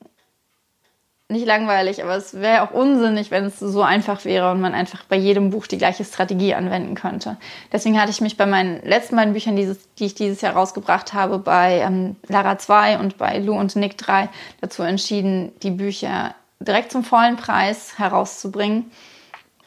nicht 1.29 1.46
langweilig, 1.46 2.01
aber 2.01 2.15
es 2.15 2.36
wäre 2.39 2.62
auch 2.62 2.72
unsinnig, 2.72 3.31
wenn 3.31 3.46
es 3.46 3.60
so 3.60 3.81
einfach 3.81 4.24
wäre 4.24 4.50
und 4.51 4.62
man 4.62 4.74
einfach 4.74 5.03
bei 5.03 5.17
jedem 5.17 5.50
Buch 5.50 5.67
die 5.67 5.77
gleiche 5.77 6.05
Strategie 6.05 6.53
anwenden 6.53 6.96
könnte. 6.96 7.36
Deswegen 7.72 8.00
hatte 8.00 8.12
ich 8.12 8.22
mich 8.22 8.38
bei 8.38 8.46
meinen 8.46 8.81
letzten 8.84 9.17
beiden 9.17 9.34
Büchern, 9.34 9.57
dieses, 9.57 9.77
die 9.96 10.05
ich 10.05 10.15
dieses 10.15 10.39
Jahr 10.39 10.53
rausgebracht 10.53 11.13
habe, 11.13 11.38
bei 11.39 11.79
ähm, 11.79 12.15
Lara 12.27 12.57
2 12.57 13.00
und 13.00 13.17
bei 13.17 13.39
Lou 13.39 13.60
und 13.60 13.75
Nick 13.75 13.98
3, 13.98 14.29
dazu 14.62 14.84
entschieden, 14.84 15.51
die 15.63 15.72
Bücher 15.72 16.34
direkt 16.62 16.93
zum 16.93 17.03
vollen 17.03 17.36
Preis 17.36 18.00
herauszubringen. 18.00 18.89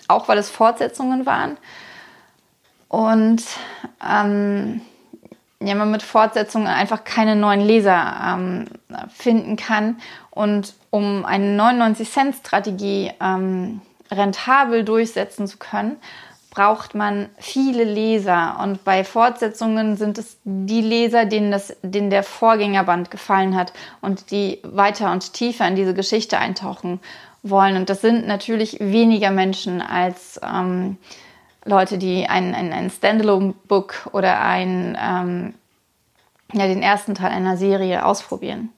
Auch 0.08 0.28
weil 0.28 0.38
es 0.38 0.48
Fortsetzungen 0.48 1.26
waren. 1.26 1.58
Und 2.88 3.44
ähm, 4.02 4.80
ja, 5.62 5.74
man 5.74 5.90
mit 5.90 6.02
Fortsetzungen 6.02 6.68
einfach 6.68 7.04
keine 7.04 7.36
neuen 7.36 7.60
Leser 7.60 8.16
ähm, 8.26 8.64
finden 9.12 9.56
kann. 9.56 9.98
Und 10.30 10.74
um 10.90 11.24
eine 11.24 11.60
99-Cent-Strategie 11.60 13.12
ähm, 13.20 13.82
rentabel 14.10 14.84
durchsetzen 14.84 15.46
zu 15.46 15.58
können, 15.58 15.96
braucht 16.50 16.94
man 16.94 17.28
viele 17.38 17.84
Leser. 17.84 18.58
Und 18.62 18.84
bei 18.84 19.04
Fortsetzungen 19.04 19.96
sind 19.96 20.18
es 20.18 20.38
die 20.44 20.80
Leser, 20.80 21.26
denen, 21.26 21.50
das, 21.50 21.76
denen 21.82 22.10
der 22.10 22.22
Vorgängerband 22.22 23.10
gefallen 23.10 23.54
hat 23.54 23.72
und 24.00 24.30
die 24.30 24.60
weiter 24.64 25.12
und 25.12 25.34
tiefer 25.34 25.68
in 25.68 25.76
diese 25.76 25.94
Geschichte 25.94 26.38
eintauchen 26.38 27.00
wollen. 27.42 27.76
Und 27.76 27.88
das 27.88 28.00
sind 28.00 28.26
natürlich 28.26 28.80
weniger 28.80 29.30
Menschen 29.30 29.80
als 29.80 30.40
ähm, 30.42 30.96
Leute, 31.64 31.98
die 31.98 32.26
ein, 32.26 32.54
ein, 32.54 32.72
ein 32.72 32.90
Standalone-Book 32.90 34.10
oder 34.12 34.40
ein, 34.40 34.96
ähm, 35.00 35.54
ja, 36.52 36.66
den 36.66 36.82
ersten 36.82 37.14
Teil 37.14 37.30
einer 37.30 37.56
Serie 37.56 38.04
ausprobieren. 38.04 38.70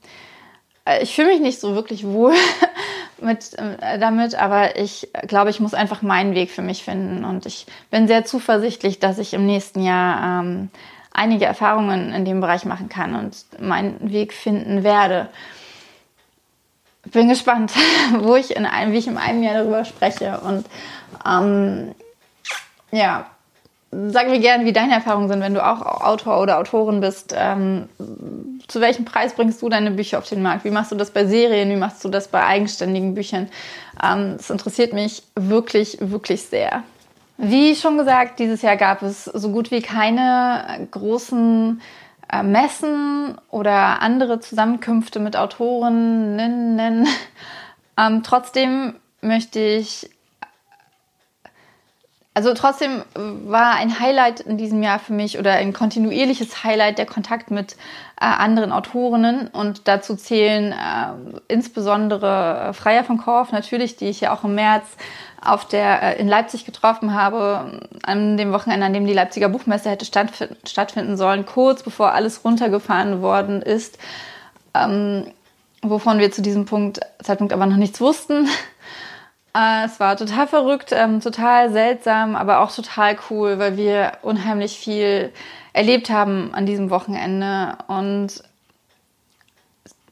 Äh, 0.85 1.03
ich 1.03 1.15
fühle 1.15 1.29
mich 1.29 1.41
nicht 1.41 1.61
so 1.61 1.75
wirklich 1.75 2.05
wohl 2.05 2.35
mit, 3.21 3.55
äh, 3.55 3.99
damit, 3.99 4.35
aber 4.35 4.77
ich 4.77 5.09
glaube, 5.27 5.51
ich 5.51 5.61
muss 5.61 5.75
einfach 5.75 6.03
meinen 6.03 6.35
Weg 6.35 6.51
für 6.51 6.63
mich 6.63 6.85
finden. 6.85 7.25
Und 7.25 7.47
ich 7.47 7.67
bin 7.91 8.09
sehr 8.09 8.25
zuversichtlich, 8.25 8.99
dass 8.99 9.19
ich 9.19 9.33
im 9.35 9.47
nächsten 9.47 9.83
Jahr 9.83 10.43
ähm, 10.43 10.71
einige 11.13 11.45
Erfahrungen 11.45 12.13
in 12.13 12.25
dem 12.25 12.41
Bereich 12.41 12.65
machen 12.65 12.89
kann 12.89 13.15
und 13.15 13.37
meinen 13.61 14.13
Weg 14.13 14.33
finden 14.33 14.83
werde. 14.83 15.29
Bin 17.05 17.29
gespannt, 17.29 17.73
wo 18.19 18.35
ich 18.37 18.57
in 18.57 18.67
einem, 18.67 18.93
wie 18.93 18.99
ich 18.99 19.07
in 19.07 19.19
einem 19.19 19.43
Jahr 19.43 19.55
darüber 19.55 19.85
spreche. 19.85 20.41
Und 20.41 20.67
ähm, 21.27 21.95
ja, 22.93 23.27
sag 23.91 24.29
mir 24.29 24.41
gerne, 24.41 24.65
wie 24.65 24.73
deine 24.73 24.95
Erfahrungen 24.95 25.29
sind, 25.29 25.41
wenn 25.41 25.55
du 25.55 25.65
auch 25.65 25.81
Autor 25.81 26.41
oder 26.41 26.59
Autorin 26.59 27.01
bist. 27.01 27.35
Ähm, 27.37 27.89
zu 28.69 28.81
welchem 28.81 29.05
Preis 29.05 29.35
bringst 29.35 29.61
du 29.61 29.69
deine 29.69 29.91
Bücher 29.91 30.19
auf 30.19 30.29
den 30.29 30.43
Markt? 30.43 30.65
Wie 30.65 30.71
machst 30.71 30.93
du 30.93 30.97
das 30.97 31.11
bei 31.11 31.27
Serien? 31.27 31.71
Wie 31.71 31.77
machst 31.77 32.05
du 32.05 32.09
das 32.09 32.29
bei 32.29 32.45
eigenständigen 32.45 33.15
Büchern? 33.15 33.49
Ähm, 34.03 34.35
das 34.39 34.49
interessiert 34.51 34.93
mich 34.93 35.23
wirklich, 35.35 35.99
wirklich 36.01 36.43
sehr. 36.43 36.83
Wie 37.37 37.75
schon 37.75 37.99
gesagt, 37.99 38.39
dieses 38.39 38.63
Jahr 38.63 38.77
gab 38.77 39.03
es 39.03 39.25
so 39.25 39.51
gut 39.51 39.71
wie 39.71 39.83
keine 39.83 40.87
großen 40.91 41.81
äh, 42.33 42.43
Messen 42.43 43.37
oder 43.51 44.01
andere 44.01 44.41
Zusammenkünfte 44.41 45.19
mit 45.19 45.37
Autorinnen. 45.37 47.07
Ähm, 47.99 48.23
trotzdem 48.23 48.95
möchte 49.21 49.61
ich 49.61 50.09
also 52.35 52.55
trotzdem 52.55 53.03
war 53.15 53.75
ein 53.75 54.01
Highlight 54.01 54.41
in 54.41 54.57
diesem 54.57 54.83
Jahr 54.83 54.99
für 54.99 55.13
mich 55.13 55.39
oder 55.39 55.53
ein 55.53 55.75
kontinuierliches 55.75 56.65
Highlight 56.65 56.97
der 56.97 57.05
Kontakt 57.05 57.51
mit 57.51 57.73
äh, 58.19 58.25
anderen 58.25 58.73
Autorinnen 58.73 59.49
und 59.49 59.87
dazu 59.87 60.17
zählen 60.17 60.73
äh, 60.73 61.33
insbesondere 61.49 62.69
äh, 62.69 62.73
Freya 62.73 63.03
von 63.03 63.19
Korf 63.19 63.53
natürlich, 63.53 63.97
die 63.97 64.09
ich 64.09 64.23
ja 64.23 64.33
auch 64.33 64.45
im 64.45 64.55
März 64.55 64.87
auf 65.45 65.67
der 65.67 66.03
äh, 66.03 66.21
in 66.21 66.27
Leipzig 66.27 66.65
getroffen 66.65 67.13
habe, 67.13 67.81
an 68.03 68.39
dem 68.39 68.53
Wochenende, 68.53 68.87
an 68.87 68.95
dem 68.95 69.07
die 69.07 69.13
Leipziger 69.13 69.51
Buchmesse 69.51 69.91
hätte 69.91 70.07
stattfinden 70.07 71.19
sollen, 71.19 71.45
kurz 71.45 71.83
bevor 71.83 72.13
alles 72.13 72.47
runtergefahren 72.47 73.21
worden 73.21 73.61
ist, 73.61 73.99
ähm, 74.73 75.27
wovon 75.83 76.19
wir 76.19 76.31
zu 76.31 76.41
diesem 76.41 76.65
Punkt, 76.65 77.01
Zeitpunkt 77.23 77.53
aber 77.53 77.67
noch 77.67 77.77
nichts 77.77 78.01
wussten. 78.01 78.49
Äh, 79.55 79.85
es 79.85 80.01
war 80.01 80.17
total 80.17 80.47
verrückt, 80.47 80.93
ähm, 80.93 81.21
total 81.21 81.73
seltsam, 81.73 82.37
aber 82.37 82.61
auch 82.61 82.75
total 82.75 83.17
cool, 83.31 83.59
weil 83.59 83.77
wir 83.77 84.13
unheimlich 84.23 84.79
viel 84.79 85.33
erlebt 85.73 86.11
haben 86.11 86.55
an 86.55 86.67
diesem 86.67 86.91
Wochenende 86.91 87.77
und 87.87 88.43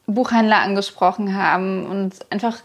Buchhändler 0.07 0.59
angesprochen 0.59 1.37
haben 1.37 1.87
und 1.87 2.15
einfach 2.31 2.59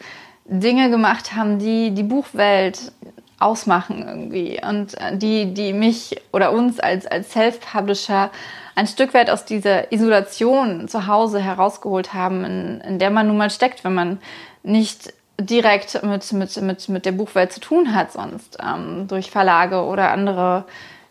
Dinge 0.46 0.90
gemacht 0.90 1.36
haben, 1.36 1.60
die 1.60 1.92
die 1.92 2.04
Buchwelt 2.04 2.92
ausmachen 3.40 4.06
irgendwie 4.08 4.62
und 4.66 5.00
äh, 5.00 5.18
die, 5.18 5.54
die 5.54 5.74
mich 5.74 6.22
oder 6.32 6.52
uns 6.52 6.80
als, 6.80 7.06
als 7.06 7.32
Self-Publisher 7.32 8.32
ein 8.76 8.88
Stück 8.88 9.14
weit 9.14 9.30
aus 9.30 9.46
dieser 9.46 9.92
Isolation 9.92 10.88
zu 10.88 11.08
Hause 11.08 11.40
herausgeholt 11.40 12.14
haben, 12.14 12.44
in, 12.44 12.82
in 12.82 13.00
der 13.00 13.10
man 13.10 13.28
nun 13.28 13.38
mal 13.38 13.50
steckt, 13.50 13.84
wenn 13.84 13.94
man 13.94 14.20
nicht 14.64 15.14
direkt 15.40 16.02
mit, 16.04 16.32
mit, 16.34 16.62
mit, 16.62 16.90
mit 16.90 17.06
der 17.06 17.12
Buchwelt 17.12 17.52
zu 17.52 17.60
tun 17.60 17.94
hat, 17.94 18.12
sonst 18.12 18.58
ähm, 18.64 19.08
durch 19.08 19.32
Verlage 19.32 19.84
oder 19.84 20.12
andere 20.12 20.66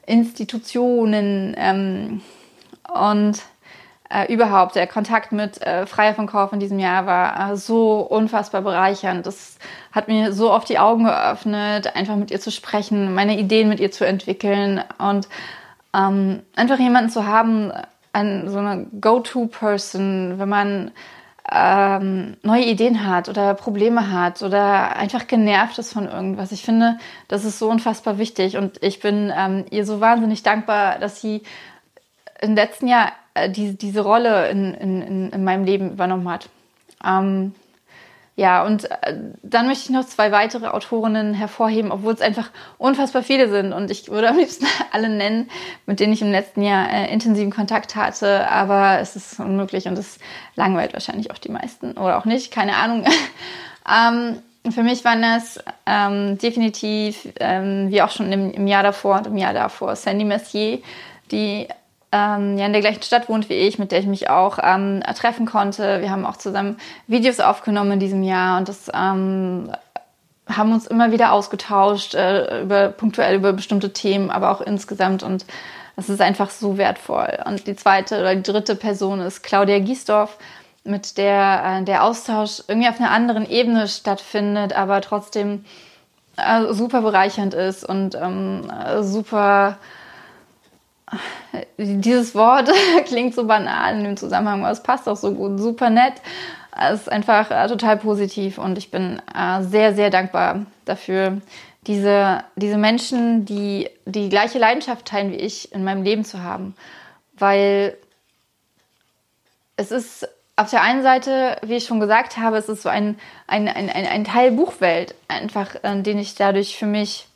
Institutionen. 0.07 1.55
Ähm, 1.59 2.23
und 2.93 3.43
äh, 4.11 4.33
überhaupt 4.33 4.77
der 4.77 4.87
Kontakt 4.87 5.33
mit 5.33 5.61
äh, 5.63 5.87
Freier 5.87 6.15
von 6.15 6.27
Kauf 6.27 6.53
in 6.53 6.61
diesem 6.61 6.79
Jahr 6.79 7.07
war 7.07 7.53
äh, 7.53 7.57
so 7.57 8.01
unfassbar 8.01 8.63
bereichernd. 8.63 9.27
Das 9.27 9.59
hat 9.93 10.09
mir 10.09 10.33
so 10.33 10.53
oft 10.53 10.69
die 10.69 10.79
Augen 10.79 11.05
geöffnet, 11.05 11.97
einfach 11.97 12.17
mit 12.17 12.31
ihr 12.31 12.41
zu 12.41 12.51
sprechen, 12.51 13.15
meine 13.15 13.39
Ideen 13.39 13.69
mit 13.69 13.81
ihr 13.81 13.91
zu 13.91 14.07
entwickeln 14.07 14.83
und 14.99 15.29
ähm, 15.95 16.43
einfach 16.55 16.79
jemanden 16.79 17.11
zu 17.11 17.27
haben, 17.27 17.73
ein, 18.13 18.49
so 18.49 18.59
eine 18.59 18.87
Go-To-Person, 19.01 20.39
wenn 20.39 20.49
man 20.49 20.91
ähm, 21.51 22.37
neue 22.43 22.65
Ideen 22.65 23.07
hat 23.07 23.29
oder 23.29 23.55
Probleme 23.55 24.11
hat 24.11 24.43
oder 24.43 24.97
einfach 24.97 25.27
genervt 25.27 25.79
ist 25.79 25.93
von 25.93 26.09
irgendwas. 26.09 26.53
Ich 26.53 26.63
finde, 26.63 26.99
das 27.29 27.45
ist 27.45 27.59
so 27.59 27.69
unfassbar 27.69 28.19
wichtig 28.19 28.57
und 28.57 28.83
ich 28.83 29.01
bin 29.01 29.33
ähm, 29.37 29.67
ihr 29.71 29.85
so 29.85 30.01
wahnsinnig 30.01 30.43
dankbar, 30.43 30.99
dass 30.99 31.21
sie 31.21 31.43
im 32.41 32.55
letzten 32.55 32.89
Jahr 32.89 33.13
äh, 33.35 33.51
die, 33.51 33.77
diese 33.77 34.01
Rolle 34.01 34.49
in, 34.49 34.75
in, 34.75 35.31
in 35.31 35.45
meinem 35.45 35.65
Leben 35.65 35.93
übernommen 35.93 36.29
hat. 36.29 36.49
Ähm, 37.05 37.55
ja, 38.37 38.65
und 38.65 38.91
äh, 38.91 39.17
dann 39.43 39.67
möchte 39.67 39.85
ich 39.85 39.91
noch 39.91 40.05
zwei 40.07 40.33
weitere 40.33 40.67
Autorinnen 40.67 41.35
hervorheben, 41.35 41.93
obwohl 41.93 42.15
es 42.15 42.21
einfach 42.21 42.51
unfassbar 42.79 43.23
viele 43.23 43.49
sind. 43.49 43.73
Und 43.73 43.93
ich 43.93 44.11
würde 44.11 44.29
am 44.29 44.37
liebsten 44.37 44.67
alle 44.93 45.09
nennen, 45.09 45.49
mit 45.87 46.01
denen 46.01 46.13
ich 46.13 46.23
im 46.23 46.33
letzten 46.33 46.63
Jahr 46.63 46.91
äh, 46.91 47.13
intensiven 47.13 47.53
Kontakt 47.53 47.95
hatte. 47.95 48.49
Aber 48.51 48.99
es 48.99 49.15
ist 49.15 49.39
unmöglich 49.39 49.87
und 49.87 49.97
es 49.97 50.19
langweilt 50.57 50.95
wahrscheinlich 50.95 51.31
auch 51.31 51.39
die 51.39 51.51
meisten 51.51 51.93
oder 51.93 52.19
auch 52.19 52.25
nicht, 52.25 52.53
keine 52.53 52.75
Ahnung. 52.77 53.05
ähm, 53.89 54.43
für 54.73 54.83
mich 54.83 55.05
waren 55.05 55.23
das 55.23 55.63
ähm, 55.87 56.37
definitiv, 56.39 57.29
ähm, 57.39 57.91
wie 57.91 58.03
auch 58.03 58.11
schon 58.11 58.33
im, 58.33 58.51
im 58.51 58.67
Jahr 58.67 58.83
davor 58.83 59.19
und 59.19 59.29
im 59.29 59.37
Jahr 59.37 59.55
davor, 59.55 59.95
Sandy 59.95 60.25
Messier, 60.25 60.81
die 61.31 61.69
ähm, 62.15 62.57
ja 62.57 62.67
in 62.67 62.73
der 62.73 62.81
gleichen 62.81 63.03
Stadt 63.03 63.29
wohnt 63.29 63.49
wie 63.49 63.55
ich, 63.55 63.79
mit 63.79 63.91
der 63.91 63.99
ich 63.99 64.07
mich 64.07 64.31
auch 64.31 64.59
ähm, 64.63 65.03
treffen 65.17 65.47
konnte. 65.47 66.01
Wir 66.01 66.11
haben 66.11 66.25
auch 66.25 66.37
zusammen 66.37 66.77
Videos 67.09 67.41
aufgenommen 67.41 67.93
in 67.93 68.01
diesem 68.01 68.23
Jahr 68.23 68.59
und 68.59 68.69
das 68.69 68.89
ähm, 68.95 69.73
haben 70.49 70.73
uns 70.73 70.87
immer 70.87 71.11
wieder 71.11 71.33
ausgetauscht, 71.33 72.15
äh, 72.15 72.63
über, 72.63 72.89
punktuell 72.91 73.35
über 73.35 73.53
bestimmte 73.53 73.93
Themen, 73.93 74.31
aber 74.31 74.53
auch 74.53 74.61
insgesamt 74.61 75.25
und 75.25 75.45
das 75.97 76.09
ist 76.09 76.21
einfach 76.21 76.51
so 76.51 76.77
wertvoll. 76.77 77.39
Und 77.47 77.67
die 77.67 77.77
zweite 77.77 78.21
oder 78.21 78.35
die 78.35 78.43
dritte 78.43 78.77
Person 78.77 79.21
ist 79.21 79.43
Claudia 79.43 79.79
Giesdorf, 79.81 80.39
mit 80.85 81.19
der 81.19 81.81
äh, 81.81 81.85
der 81.85 82.05
Austausch 82.05 82.63
irgendwie 82.69 82.89
auf 82.89 83.01
einer 83.01 83.11
anderen 83.11 83.49
Ebene 83.49 83.89
stattfindet, 83.89 84.73
aber 84.75 85.01
trotzdem 85.01 85.65
äh, 86.37 86.73
super 86.73 87.01
bereichernd 87.01 87.55
ist 87.55 87.85
und 87.85 88.15
ähm, 88.15 88.71
super 89.01 89.79
dieses 91.79 92.35
Wort 92.35 92.71
klingt 93.07 93.35
so 93.35 93.47
banal 93.47 93.97
in 93.97 94.05
dem 94.05 94.17
Zusammenhang, 94.17 94.63
aber 94.63 94.73
es 94.73 94.83
passt 94.83 95.09
auch 95.09 95.17
so 95.17 95.33
gut, 95.33 95.61
super 95.61 95.91
nett. 95.91 96.15
Es 96.77 97.03
ist 97.03 97.13
einfach 97.13 97.51
äh, 97.51 97.69
total 97.69 97.99
positiv 97.99 98.59
und 98.59 98.79
ich 98.79 98.91
bin 98.91 99.21
äh, 99.35 99.63
sehr, 99.63 99.95
sehr 99.95 100.11
dankbar 100.11 100.67
dafür, 100.85 101.41
diese, 101.87 102.43
diese 102.57 102.79
Menschen, 102.79 103.45
die 103.45 103.89
die 104.07 104.29
gleiche 104.29 104.59
Leidenschaft 104.59 105.07
teilen 105.07 105.31
wie 105.31 105.37
ich, 105.37 105.73
in 105.73 105.85
meinem 105.85 106.03
Leben 106.03 106.25
zu 106.25 106.43
haben. 106.43 106.75
Weil 107.35 107.97
es 109.77 109.91
ist 109.91 110.29
auf 110.57 110.71
der 110.71 110.83
einen 110.83 111.03
Seite, 111.03 111.59
wie 111.63 111.75
ich 111.75 111.85
schon 111.85 112.01
gesagt 112.01 112.39
habe, 112.39 112.57
es 112.57 112.69
ist 112.69 112.83
so 112.83 112.89
ein, 112.89 113.19
ein, 113.47 113.69
ein, 113.69 113.91
ein 113.91 114.25
Teil 114.25 114.53
Buchwelt, 114.53 115.15
einfach, 115.29 115.77
äh, 115.83 116.01
den 116.03 116.19
ich 116.19 116.35
dadurch 116.35 116.77
für 116.77 116.87
mich 116.87 117.27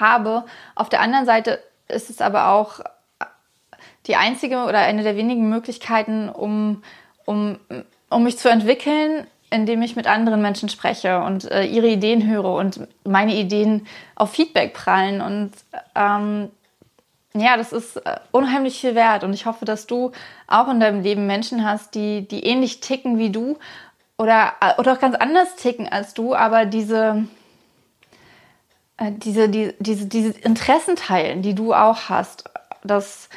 habe. 0.00 0.44
Auf 0.74 0.88
der 0.88 1.00
anderen 1.00 1.26
Seite 1.26 1.60
ist 1.92 2.10
es 2.10 2.20
aber 2.20 2.48
auch 2.48 2.80
die 4.06 4.16
einzige 4.16 4.64
oder 4.64 4.78
eine 4.78 5.02
der 5.02 5.16
wenigen 5.16 5.48
Möglichkeiten, 5.48 6.28
um, 6.28 6.82
um, 7.24 7.58
um 8.10 8.24
mich 8.24 8.38
zu 8.38 8.48
entwickeln, 8.48 9.26
indem 9.50 9.82
ich 9.82 9.96
mit 9.96 10.06
anderen 10.06 10.42
Menschen 10.42 10.68
spreche 10.68 11.20
und 11.20 11.50
äh, 11.50 11.64
ihre 11.64 11.88
Ideen 11.88 12.26
höre 12.26 12.52
und 12.52 12.80
meine 13.04 13.34
Ideen 13.34 13.86
auf 14.16 14.32
Feedback 14.32 14.72
prallen. 14.72 15.20
Und 15.20 15.52
ähm, 15.94 16.50
ja, 17.34 17.56
das 17.56 17.72
ist 17.72 17.96
äh, 17.98 18.16
unheimlich 18.32 18.80
viel 18.80 18.94
wert. 18.94 19.24
Und 19.24 19.34
ich 19.34 19.46
hoffe, 19.46 19.64
dass 19.64 19.86
du 19.86 20.12
auch 20.46 20.68
in 20.68 20.80
deinem 20.80 21.02
Leben 21.02 21.26
Menschen 21.26 21.64
hast, 21.64 21.94
die, 21.94 22.26
die 22.26 22.44
ähnlich 22.46 22.80
ticken 22.80 23.18
wie 23.18 23.30
du 23.30 23.58
oder, 24.16 24.54
äh, 24.60 24.80
oder 24.80 24.94
auch 24.94 25.00
ganz 25.00 25.16
anders 25.16 25.54
ticken 25.56 25.88
als 25.88 26.14
du, 26.14 26.34
aber 26.34 26.64
diese, 26.64 27.26
äh, 27.26 27.41
diese, 29.10 29.48
die, 29.48 29.74
diese, 29.78 30.06
diese 30.06 30.30
Interessen 30.30 30.96
teilen, 30.96 31.42
die 31.42 31.54
du 31.54 31.74
auch 31.74 32.08
hast. 32.08 32.44
Das, 32.84 33.28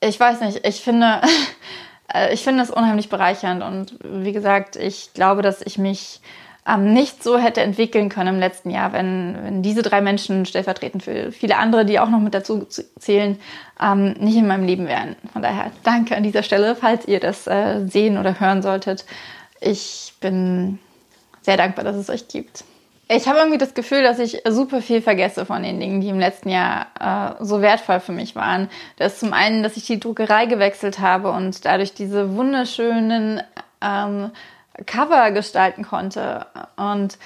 ich 0.00 0.18
weiß 0.18 0.40
nicht, 0.40 0.66
ich 0.66 0.80
finde, 0.80 1.20
äh, 2.14 2.32
ich 2.32 2.42
finde 2.42 2.62
es 2.62 2.70
unheimlich 2.70 3.08
bereichernd 3.08 3.62
und 3.62 3.98
wie 4.02 4.32
gesagt, 4.32 4.76
ich 4.76 5.12
glaube, 5.14 5.42
dass 5.42 5.62
ich 5.62 5.78
mich 5.78 6.20
ähm, 6.68 6.92
nicht 6.92 7.22
so 7.22 7.38
hätte 7.38 7.62
entwickeln 7.62 8.08
können 8.08 8.34
im 8.34 8.40
letzten 8.40 8.70
Jahr, 8.70 8.92
wenn, 8.92 9.36
wenn 9.42 9.62
diese 9.62 9.82
drei 9.82 10.00
Menschen 10.00 10.44
stellvertretend 10.44 11.02
für 11.02 11.32
viele 11.32 11.56
andere, 11.56 11.84
die 11.84 11.98
auch 11.98 12.10
noch 12.10 12.20
mit 12.20 12.34
dazu 12.34 12.66
zählen, 12.98 13.38
ähm, 13.80 14.12
nicht 14.18 14.36
in 14.36 14.46
meinem 14.46 14.66
Leben 14.66 14.86
wären. 14.86 15.16
Von 15.32 15.42
daher 15.42 15.70
danke 15.82 16.16
an 16.16 16.22
dieser 16.22 16.42
Stelle, 16.42 16.76
falls 16.76 17.06
ihr 17.08 17.20
das 17.20 17.46
äh, 17.46 17.86
sehen 17.86 18.18
oder 18.18 18.38
hören 18.38 18.62
solltet. 18.62 19.06
Ich 19.60 20.14
bin 20.20 20.78
sehr 21.42 21.56
dankbar, 21.56 21.84
dass 21.84 21.96
es 21.96 22.10
euch 22.10 22.28
gibt. 22.28 22.64
Ich 23.10 23.26
habe 23.26 23.38
irgendwie 23.38 23.58
das 23.58 23.72
Gefühl, 23.72 24.02
dass 24.02 24.18
ich 24.18 24.42
super 24.46 24.82
viel 24.82 25.00
vergesse 25.00 25.46
von 25.46 25.62
den 25.62 25.80
Dingen, 25.80 26.02
die 26.02 26.10
im 26.10 26.18
letzten 26.18 26.50
Jahr 26.50 26.88
äh, 27.00 27.42
so 27.42 27.62
wertvoll 27.62 28.00
für 28.00 28.12
mich 28.12 28.36
waren. 28.36 28.68
Das 28.96 29.14
ist 29.14 29.20
zum 29.20 29.32
einen, 29.32 29.62
dass 29.62 29.78
ich 29.78 29.86
die 29.86 29.98
Druckerei 29.98 30.44
gewechselt 30.44 30.98
habe 30.98 31.30
und 31.30 31.64
dadurch 31.64 31.94
diese 31.94 32.36
wunderschönen 32.36 33.42
ähm, 33.80 34.30
Cover 34.84 35.30
gestalten 35.30 35.84
konnte. 35.84 36.46
Und 36.76 37.16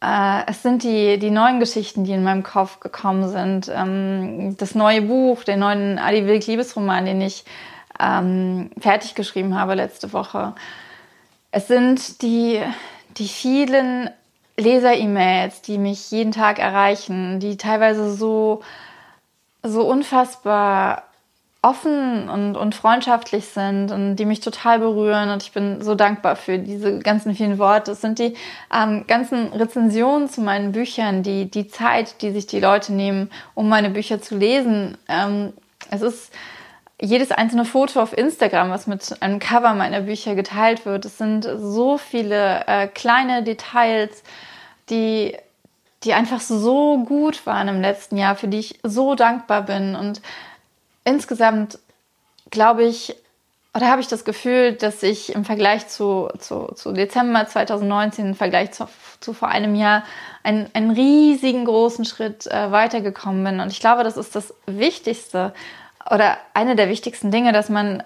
äh, 0.00 0.48
es 0.48 0.62
sind 0.62 0.84
die, 0.84 1.18
die 1.18 1.30
neuen 1.30 1.58
Geschichten, 1.58 2.04
die 2.04 2.12
in 2.12 2.22
meinem 2.22 2.44
Kopf 2.44 2.78
gekommen 2.78 3.28
sind. 3.28 3.68
Ähm, 3.74 4.56
das 4.58 4.76
neue 4.76 5.02
Buch, 5.02 5.42
den 5.42 5.58
neuen 5.58 5.98
Adi 5.98 6.26
Wilk 6.26 6.46
Liebesroman, 6.46 7.04
den 7.04 7.20
ich 7.20 7.44
ähm, 7.98 8.70
fertig 8.78 9.16
geschrieben 9.16 9.58
habe 9.58 9.74
letzte 9.74 10.12
Woche. 10.12 10.54
Es 11.50 11.66
sind 11.66 12.22
die, 12.22 12.60
die 13.16 13.26
vielen 13.26 14.10
Leser-E-Mails, 14.56 15.62
die 15.62 15.78
mich 15.78 16.10
jeden 16.10 16.32
Tag 16.32 16.58
erreichen, 16.58 17.40
die 17.40 17.56
teilweise 17.56 18.14
so, 18.14 18.62
so 19.62 19.82
unfassbar 19.86 21.04
offen 21.66 22.28
und, 22.28 22.56
und 22.56 22.74
freundschaftlich 22.74 23.46
sind 23.46 23.90
und 23.90 24.16
die 24.16 24.24
mich 24.24 24.40
total 24.40 24.78
berühren 24.78 25.30
und 25.30 25.42
ich 25.42 25.52
bin 25.52 25.82
so 25.82 25.96
dankbar 25.96 26.36
für 26.36 26.58
diese 26.58 27.00
ganzen 27.00 27.34
vielen 27.34 27.58
Worte. 27.58 27.92
Es 27.92 28.00
sind 28.00 28.20
die 28.20 28.34
ähm, 28.72 29.04
ganzen 29.08 29.48
Rezensionen 29.48 30.28
zu 30.28 30.42
meinen 30.42 30.72
Büchern, 30.72 31.24
die, 31.24 31.50
die 31.50 31.66
Zeit, 31.66 32.22
die 32.22 32.30
sich 32.30 32.46
die 32.46 32.60
Leute 32.60 32.92
nehmen, 32.92 33.30
um 33.54 33.68
meine 33.68 33.90
Bücher 33.90 34.22
zu 34.22 34.36
lesen. 34.36 34.96
Ähm, 35.08 35.52
es 35.90 36.02
ist 36.02 36.32
jedes 37.00 37.32
einzelne 37.32 37.64
Foto 37.64 38.00
auf 38.00 38.16
Instagram, 38.16 38.70
was 38.70 38.86
mit 38.86 39.20
einem 39.20 39.38
Cover 39.40 39.74
meiner 39.74 40.02
Bücher 40.02 40.34
geteilt 40.34 40.86
wird. 40.86 41.04
Es 41.04 41.18
sind 41.18 41.48
so 41.58 41.98
viele 41.98 42.64
äh, 42.68 42.86
kleine 42.86 43.42
Details, 43.42 44.22
die, 44.90 45.36
die 46.04 46.12
einfach 46.12 46.40
so 46.40 46.98
gut 47.04 47.46
waren 47.46 47.68
im 47.68 47.80
letzten 47.80 48.16
Jahr, 48.16 48.36
für 48.36 48.48
die 48.48 48.58
ich 48.58 48.78
so 48.82 49.14
dankbar 49.14 49.62
bin. 49.62 49.94
Und 49.96 50.20
insgesamt 51.04 51.78
glaube 52.50 52.84
ich, 52.84 53.16
oder 53.74 53.90
habe 53.90 54.00
ich 54.00 54.08
das 54.08 54.24
Gefühl, 54.24 54.72
dass 54.72 55.02
ich 55.02 55.34
im 55.34 55.44
Vergleich 55.44 55.88
zu, 55.88 56.30
zu, 56.38 56.72
zu 56.74 56.92
Dezember 56.92 57.46
2019, 57.46 58.28
im 58.28 58.34
Vergleich 58.34 58.72
zu, 58.72 58.88
zu 59.20 59.34
vor 59.34 59.48
einem 59.48 59.74
Jahr, 59.74 60.02
einen, 60.42 60.70
einen 60.72 60.92
riesigen 60.92 61.66
großen 61.66 62.04
Schritt 62.06 62.46
äh, 62.46 62.72
weitergekommen 62.72 63.44
bin. 63.44 63.60
Und 63.60 63.70
ich 63.70 63.80
glaube, 63.80 64.02
das 64.02 64.16
ist 64.16 64.34
das 64.34 64.54
Wichtigste, 64.66 65.52
oder 66.10 66.38
eine 66.54 66.76
der 66.76 66.88
wichtigsten 66.88 67.30
Dinge, 67.30 67.52
dass 67.52 67.68
man, 67.68 68.02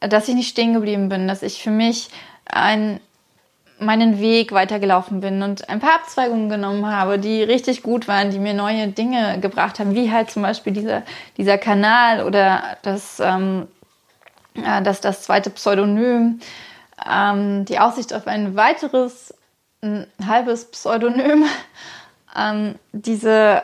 dass 0.00 0.28
ich 0.28 0.34
nicht 0.34 0.48
stehen 0.48 0.74
geblieben 0.74 1.08
bin, 1.08 1.28
dass 1.28 1.42
ich 1.42 1.62
für 1.62 1.70
mich 1.70 2.10
ein, 2.44 3.00
meinen 3.80 4.20
Weg 4.20 4.52
weitergelaufen 4.52 5.20
bin 5.20 5.42
und 5.42 5.68
ein 5.68 5.80
paar 5.80 5.94
Abzweigungen 5.94 6.48
genommen 6.48 6.86
habe, 6.86 7.18
die 7.18 7.42
richtig 7.42 7.82
gut 7.82 8.08
waren, 8.08 8.30
die 8.30 8.38
mir 8.38 8.54
neue 8.54 8.88
Dinge 8.88 9.38
gebracht 9.40 9.78
haben, 9.78 9.94
wie 9.94 10.10
halt 10.10 10.30
zum 10.30 10.42
Beispiel 10.42 10.72
dieser, 10.72 11.02
dieser 11.36 11.58
Kanal 11.58 12.24
oder 12.24 12.76
das, 12.82 13.20
ähm, 13.20 13.68
äh, 14.54 14.82
das, 14.82 15.00
das 15.00 15.22
zweite 15.22 15.50
Pseudonym, 15.50 16.40
ähm, 17.08 17.64
die 17.64 17.78
Aussicht 17.78 18.12
auf 18.14 18.26
ein 18.26 18.56
weiteres 18.56 19.34
ein 19.80 20.08
halbes 20.26 20.64
Pseudonym, 20.64 21.44
ähm, 22.36 22.74
diese 22.92 23.62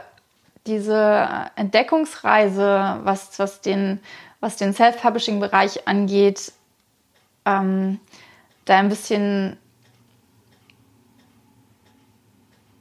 diese 0.66 1.50
Entdeckungsreise, 1.57 3.00
was, 3.03 3.38
was 3.38 3.61
den, 3.61 4.00
was 4.40 4.57
den 4.57 4.72
Self-Publishing-Bereich 4.72 5.87
angeht, 5.87 6.53
ähm, 7.44 8.00
da 8.64 8.79
ein 8.79 8.88
bisschen 8.88 9.59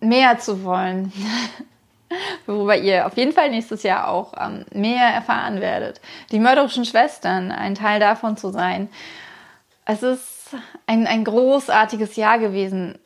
mehr 0.03 0.39
zu 0.39 0.63
wollen. 0.63 1.11
Worüber 2.45 2.77
ihr 2.77 3.07
auf 3.07 3.17
jeden 3.17 3.31
Fall 3.31 3.49
nächstes 3.49 3.83
Jahr 3.83 4.07
auch 4.07 4.33
ähm, 4.39 4.65
mehr 4.71 5.07
erfahren 5.07 5.61
werdet. 5.61 5.99
Die 6.31 6.39
mörderischen 6.39 6.85
Schwestern, 6.85 7.51
ein 7.51 7.75
Teil 7.75 7.99
davon 7.99 8.37
zu 8.37 8.51
sein. 8.51 8.89
Es 9.85 10.03
ist 10.03 10.55
ein, 10.85 11.07
ein 11.07 11.23
großartiges 11.23 12.15
Jahr 12.15 12.37
gewesen. 12.39 12.99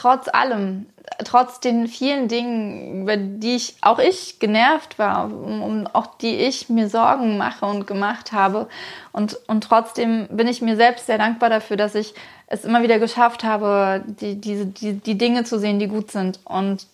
Trotz 0.00 0.28
allem 0.28 0.86
trotz 1.24 1.60
den 1.60 1.88
vielen 1.88 2.28
Dingen, 2.28 3.02
über 3.02 3.18
die 3.18 3.56
ich 3.56 3.74
auch 3.82 3.98
ich 3.98 4.38
genervt 4.38 4.98
war, 4.98 5.26
um, 5.26 5.62
um, 5.62 5.86
auch 5.92 6.16
die 6.18 6.36
ich 6.36 6.70
mir 6.70 6.88
Sorgen 6.88 7.36
mache 7.36 7.66
und 7.66 7.86
gemacht 7.86 8.32
habe. 8.32 8.66
Und, 9.12 9.38
und 9.46 9.64
trotzdem 9.64 10.26
bin 10.30 10.48
ich 10.48 10.62
mir 10.62 10.76
selbst 10.76 11.06
sehr 11.06 11.18
dankbar 11.18 11.50
dafür, 11.50 11.76
dass 11.76 11.94
ich 11.94 12.14
es 12.46 12.64
immer 12.64 12.82
wieder 12.82 12.98
geschafft 12.98 13.44
habe, 13.44 14.02
die, 14.06 14.36
diese, 14.36 14.66
die, 14.66 14.94
die 14.94 15.18
Dinge 15.18 15.44
zu 15.44 15.58
sehen, 15.58 15.78
die 15.78 15.88
gut 15.88 16.10
sind 16.10 16.40
und 16.44 16.86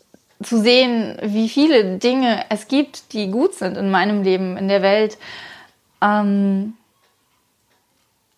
zu 0.42 0.58
sehen, 0.58 1.16
wie 1.22 1.48
viele 1.48 1.98
Dinge 1.98 2.44
es 2.48 2.66
gibt, 2.66 3.12
die 3.12 3.30
gut 3.30 3.54
sind 3.54 3.76
in 3.76 3.90
meinem 3.90 4.24
Leben, 4.24 4.56
in 4.56 4.66
der 4.66 4.82
Welt. 4.82 5.16
Ähm, 6.02 6.74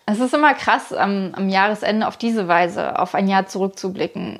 es 0.04 0.20
ist 0.20 0.34
immer 0.34 0.52
krass, 0.52 0.92
am, 0.92 1.32
am 1.32 1.48
Jahresende 1.48 2.06
auf 2.06 2.18
diese 2.18 2.46
Weise 2.48 2.98
auf 2.98 3.14
ein 3.14 3.28
Jahr 3.28 3.46
zurückzublicken 3.46 4.38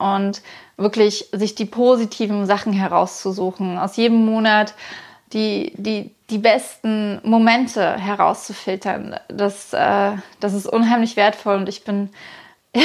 und 0.00 0.42
wirklich 0.76 1.28
sich 1.32 1.54
die 1.54 1.66
positiven 1.66 2.46
Sachen 2.46 2.72
herauszusuchen, 2.72 3.78
aus 3.78 3.96
jedem 3.96 4.24
Monat 4.24 4.74
die, 5.32 5.72
die, 5.76 6.14
die 6.28 6.38
besten 6.38 7.20
Momente 7.22 7.96
herauszufiltern. 7.96 9.16
Das, 9.28 9.72
äh, 9.72 10.12
das 10.40 10.54
ist 10.54 10.66
unheimlich 10.66 11.16
wertvoll 11.16 11.56
und 11.56 11.68
ich 11.68 11.84
bin 11.84 12.10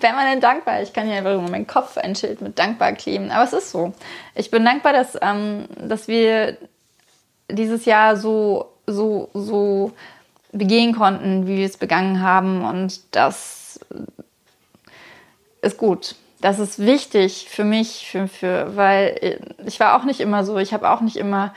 permanent 0.00 0.42
dankbar. 0.42 0.82
Ich 0.82 0.92
kann 0.92 1.06
hier 1.06 1.16
einfach 1.16 1.40
meinen 1.48 1.66
Kopf 1.66 1.96
ein 1.98 2.14
Schild 2.14 2.40
mit 2.40 2.58
dankbar 2.58 2.92
kleben. 2.92 3.30
Aber 3.30 3.44
es 3.44 3.52
ist 3.52 3.70
so. 3.70 3.92
Ich 4.34 4.50
bin 4.50 4.64
dankbar, 4.64 4.92
dass, 4.92 5.18
ähm, 5.20 5.64
dass 5.76 6.06
wir 6.06 6.56
dieses 7.50 7.84
Jahr 7.84 8.16
so, 8.16 8.72
so, 8.86 9.28
so 9.34 9.92
begehen 10.52 10.94
konnten, 10.94 11.46
wie 11.46 11.56
wir 11.56 11.66
es 11.66 11.76
begangen 11.76 12.22
haben. 12.22 12.64
Und 12.64 13.00
das 13.14 13.80
ist 15.62 15.78
gut. 15.78 16.14
Das 16.40 16.58
ist 16.58 16.78
wichtig 16.78 17.48
für 17.50 17.64
mich, 17.64 18.08
für, 18.08 18.28
für, 18.28 18.76
weil 18.76 19.40
ich 19.66 19.80
war 19.80 19.98
auch 19.98 20.04
nicht 20.04 20.20
immer 20.20 20.44
so. 20.44 20.58
Ich 20.58 20.72
habe 20.72 20.88
auch 20.88 21.00
nicht 21.00 21.16
immer 21.16 21.52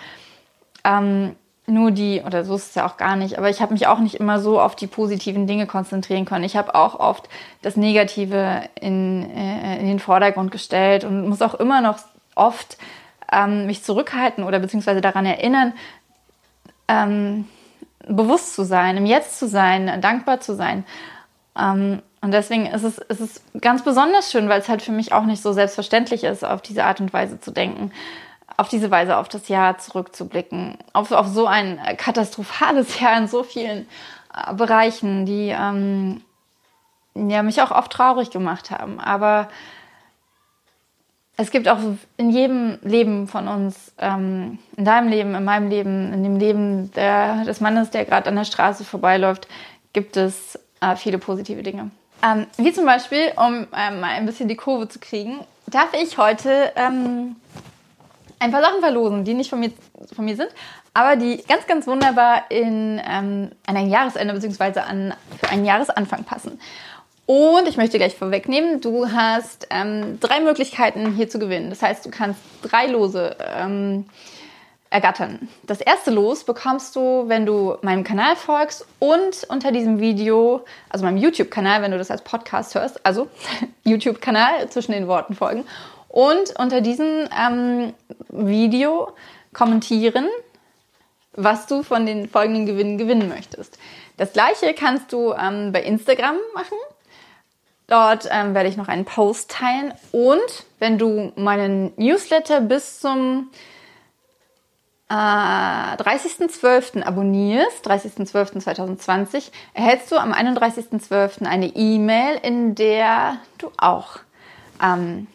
ähm, 0.84 1.36
nur 1.68 1.92
die, 1.92 2.22
oder 2.26 2.44
so 2.44 2.56
ist 2.56 2.70
es 2.70 2.76
ja 2.76 2.88
auch 2.88 2.98
gar 2.98 3.16
nicht, 3.16 3.38
aber 3.38 3.50
ich 3.50 3.62
habe 3.62 3.74
mich 3.74 3.88
auch 3.88 4.00
nicht 4.00 4.16
immer 4.16 4.40
so 4.40 4.60
auf 4.60 4.76
die 4.76 4.88
positiven 4.88 5.46
Dinge 5.46 5.68
konzentrieren 5.68 6.26
können. 6.26 6.44
Ich 6.44 6.56
habe 6.56 6.74
auch 6.74 7.00
oft 7.00 7.30
das 7.62 7.78
Negative 7.78 8.64
in, 8.80 9.30
äh, 9.30 9.80
in 9.80 9.88
den 9.88 10.00
Vordergrund 10.00 10.52
gestellt 10.52 11.04
und 11.04 11.30
muss 11.30 11.42
auch 11.42 11.54
immer 11.54 11.82
noch 11.82 12.00
oft 12.36 12.78
ähm, 13.32 13.68
mich 13.68 13.84
zurückhalten 13.84 14.44
oder 14.44 14.60
beziehungsweise 14.60 15.02
daran 15.02 15.26
erinnern, 15.26 15.74
ähm, 16.88 17.48
bewusst 18.08 18.56
zu 18.56 18.64
sein, 18.64 18.98
im 18.98 19.06
Jetzt 19.06 19.38
zu 19.38 19.48
sein, 19.48 20.02
dankbar 20.02 20.40
zu 20.40 20.56
sein. 20.56 20.86
Ähm, 21.58 22.02
und 22.22 22.32
deswegen 22.32 22.68
ist 22.68 22.84
es, 22.84 23.00
ist 23.00 23.20
es 23.20 23.42
ganz 23.60 23.84
besonders 23.84 24.32
schön, 24.32 24.48
weil 24.48 24.62
es 24.62 24.70
halt 24.70 24.84
für 24.84 24.92
mich 24.92 25.12
auch 25.12 25.24
nicht 25.24 25.42
so 25.42 25.54
selbstverständlich 25.54 26.24
ist, 26.24 26.46
auf 26.46 26.62
diese 26.62 26.86
Art 26.86 27.02
und 27.02 27.14
Weise 27.14 27.40
zu 27.40 27.50
denken, 27.50 27.92
auf 28.58 28.70
diese 28.70 28.92
Weise 28.92 29.18
auf 29.18 29.28
das 29.28 29.48
Jahr 29.48 29.80
zurückzublicken, 29.80 30.78
auf, 30.94 31.12
auf 31.12 31.28
so 31.28 31.48
ein 31.48 31.80
katastrophales 31.98 33.00
Jahr 33.00 33.18
in 33.18 33.28
so 33.28 33.42
vielen 33.44 33.88
äh, 34.36 34.54
Bereichen, 34.54 35.26
die 35.26 35.50
ähm, 35.50 36.22
ja, 37.16 37.42
mich 37.42 37.62
auch 37.62 37.72
oft 37.72 37.92
traurig 37.92 38.30
gemacht 38.30 38.70
haben. 38.70 39.00
Aber 39.00 39.50
es 41.38 41.50
gibt 41.50 41.68
auch 41.68 41.80
in 42.18 42.30
jedem 42.30 42.78
Leben 42.84 43.28
von 43.28 43.48
uns, 43.48 43.94
ähm, 43.98 44.60
in 44.78 44.86
deinem 44.86 45.10
Leben, 45.10 45.34
in 45.34 45.44
meinem 45.44 45.70
Leben, 45.70 46.14
in 46.14 46.24
dem 46.24 46.38
Leben 46.38 46.92
der, 46.92 47.46
des 47.46 47.62
Mannes, 47.62 47.90
der 47.90 48.06
gerade 48.06 48.30
an 48.30 48.36
der 48.36 48.46
Straße 48.46 48.84
vorbeiläuft, 48.84 49.48
gibt 49.92 50.18
es 50.18 50.60
äh, 50.82 50.96
viele 50.96 51.18
positive 51.18 51.64
Dinge. 51.64 51.90
Ähm, 52.24 52.48
wie 52.58 52.72
zum 52.72 52.86
Beispiel, 52.86 53.32
um 53.36 53.68
ähm, 53.76 54.00
mal 54.00 54.12
ein 54.12 54.26
bisschen 54.26 54.48
die 54.48 54.56
Kurve 54.56 54.88
zu 54.88 55.00
kriegen, 55.00 55.40
darf 55.68 55.94
ich 55.94 56.18
heute 56.18 56.72
ähm, 56.76 57.36
ein 58.40 58.52
paar 58.52 58.62
Sachen 58.62 58.80
verlosen, 58.80 59.24
die 59.24 59.34
nicht 59.34 59.50
von 59.50 59.60
mir, 59.60 59.72
von 60.16 60.26
mir 60.26 60.36
sind, 60.36 60.50
aber 60.94 61.16
die 61.16 61.44
ganz, 61.48 61.66
ganz 61.68 61.88
wunderbar 61.88 62.44
in, 62.50 63.02
ähm, 63.08 63.52
an 63.66 63.78
ein 63.78 63.90
Jahresende 63.90 64.34
bzw. 64.34 64.82
An, 64.82 65.14
für 65.40 65.50
einen 65.50 65.66
Jahresanfang 65.66 66.24
passen. 66.24 66.60
Und 67.26 67.68
ich 67.68 67.78
möchte 67.78 67.98
gleich 67.98 68.16
vorwegnehmen, 68.16 68.82
du 68.82 69.10
hast 69.12 69.68
ähm, 69.70 70.20
drei 70.20 70.42
Möglichkeiten 70.42 71.14
hier 71.16 71.30
zu 71.30 71.40
gewinnen. 71.40 71.70
Das 71.70 71.82
heißt, 71.82 72.06
du 72.06 72.12
kannst 72.12 72.42
drei 72.62 72.88
Lose 72.88 73.38
ähm, 73.56 74.06
ergattern. 74.92 75.48
Das 75.64 75.82
erste 75.82 76.12
Los 76.12 76.44
bekommst 76.44 76.96
du, 76.96 77.24
wenn 77.28 77.46
du 77.46 77.78
meinem 77.82 78.04
Kanal 78.04 78.36
folgst 78.36 78.86
und 79.00 79.46
unter 79.48 79.72
diesem 79.72 80.00
Video, 80.00 80.66
also 80.90 81.06
meinem 81.06 81.18
YouTube-Kanal, 81.18 81.82
wenn 81.82 81.92
du 81.92 81.98
das 81.98 82.12
als 82.12 82.22
Podcast 82.22 82.76
hörst, 82.76 83.04
also 83.06 83.28
YouTube-Kanal 83.84 84.70
zwischen 84.70 84.92
den 84.92 85.08
Worten 85.08 85.34
folgen 85.34 85.66
und 86.10 86.60
unter 86.60 86.82
diesem 86.82 87.30
ähm, 87.36 87.94
Video 88.30 89.14
kommentieren, 89.54 90.28
was 91.34 91.68
du 91.68 91.84
von 91.84 92.06
den 92.06 92.28
folgenden 92.28 92.66
Gewinnen 92.66 92.98
gewinnen 92.98 93.30
möchtest. 93.30 93.80
Das 94.18 94.34
gleiche 94.34 94.74
kannst 94.74 95.14
du 95.14 95.34
ähm, 95.34 95.72
bei 95.72 95.82
Instagram 95.84 96.36
machen. 96.54 96.78
Dort 97.88 98.28
ähm, 98.30 98.54
werde 98.54 98.68
ich 98.68 98.76
noch 98.76 98.90
einen 98.90 99.06
Post 99.06 99.52
teilen. 99.52 99.94
Und 100.12 100.66
wenn 100.80 100.98
du 100.98 101.32
meinen 101.38 101.94
Newsletter 101.96 102.60
bis 102.60 103.00
zum 103.00 103.50
äh, 105.12 105.14
30.12. 105.14 107.04
abonnierst, 107.04 107.86
30.12.2020, 107.86 109.52
erhältst 109.74 110.10
du 110.10 110.16
am 110.16 110.32
31.12. 110.32 111.46
eine 111.46 111.68
E-Mail, 111.68 112.40
in 112.42 112.76
der 112.76 113.38
du 113.58 113.72
auch 113.78 114.20
ähm, 114.82 115.28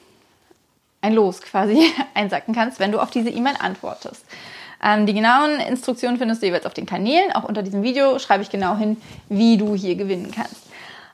ein 1.03 1.13
Los 1.13 1.43
quasi 1.43 1.93
einsacken 2.15 2.55
kannst, 2.55 2.81
wenn 2.81 2.91
du 2.91 3.01
auf 3.01 3.11
diese 3.11 3.29
E-Mail 3.29 3.57
antwortest. 3.59 4.25
Ähm, 4.83 5.05
die 5.05 5.13
genauen 5.13 5.61
Instruktionen 5.61 6.17
findest 6.17 6.41
du 6.41 6.47
jeweils 6.47 6.65
auf 6.65 6.75
den 6.75 6.87
Kanälen. 6.87 7.33
Auch 7.33 7.45
unter 7.45 7.63
diesem 7.63 7.83
Video 7.83 8.19
schreibe 8.19 8.43
ich 8.43 8.51
genau 8.51 8.77
hin, 8.77 8.97
wie 9.29 9.59
du 9.59 9.75
hier 9.75 9.97
gewinnen 9.97 10.33
kannst. 10.35 10.63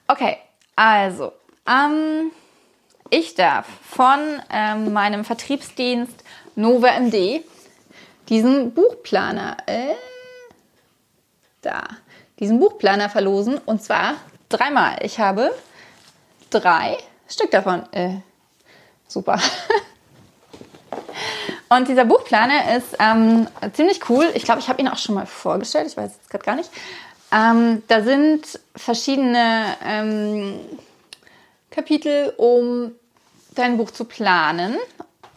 Okay, 0.07 0.37
also, 0.77 1.33
ähm, 1.66 2.31
ich 3.11 3.35
darf 3.35 3.66
von 3.83 4.20
ähm, 4.53 4.92
meinem 4.92 5.25
Vertriebsdienst 5.25 6.22
Nova 6.55 6.88
MD 7.01 7.42
diesen 8.33 8.73
Buchplaner, 8.73 9.59
äh, 9.66 9.95
da, 11.61 11.83
diesen 12.40 12.59
Buchplaner 12.59 13.11
verlosen 13.11 13.59
und 13.66 13.83
zwar 13.83 14.14
dreimal. 14.49 14.97
Ich 15.03 15.18
habe 15.21 15.55
drei 16.49 16.97
Stück 17.29 17.51
davon. 17.51 17.83
Äh, 17.92 18.16
super. 19.07 19.38
Und 21.68 21.88
dieser 21.88 22.05
Buchplaner 22.05 22.77
ist 22.77 22.97
ähm, 22.99 23.47
ziemlich 23.73 24.09
cool. 24.11 24.31
Ich 24.35 24.45
glaube, 24.45 24.61
ich 24.61 24.68
habe 24.68 24.83
ihn 24.83 24.88
auch 24.88 24.99
schon 24.99 25.14
mal 25.14 25.25
vorgestellt. 25.25 25.87
Ich 25.87 25.97
weiß 25.97 26.11
es 26.23 26.29
gerade 26.29 26.45
gar 26.45 26.57
nicht. 26.57 26.71
Ähm, 27.33 27.83
da 27.88 28.03
sind 28.03 28.61
verschiedene 28.77 29.64
ähm, 29.83 30.61
Kapitel, 31.71 32.35
um 32.37 32.92
dein 33.55 33.79
Buch 33.79 33.90
zu 33.90 34.05
planen. 34.05 34.77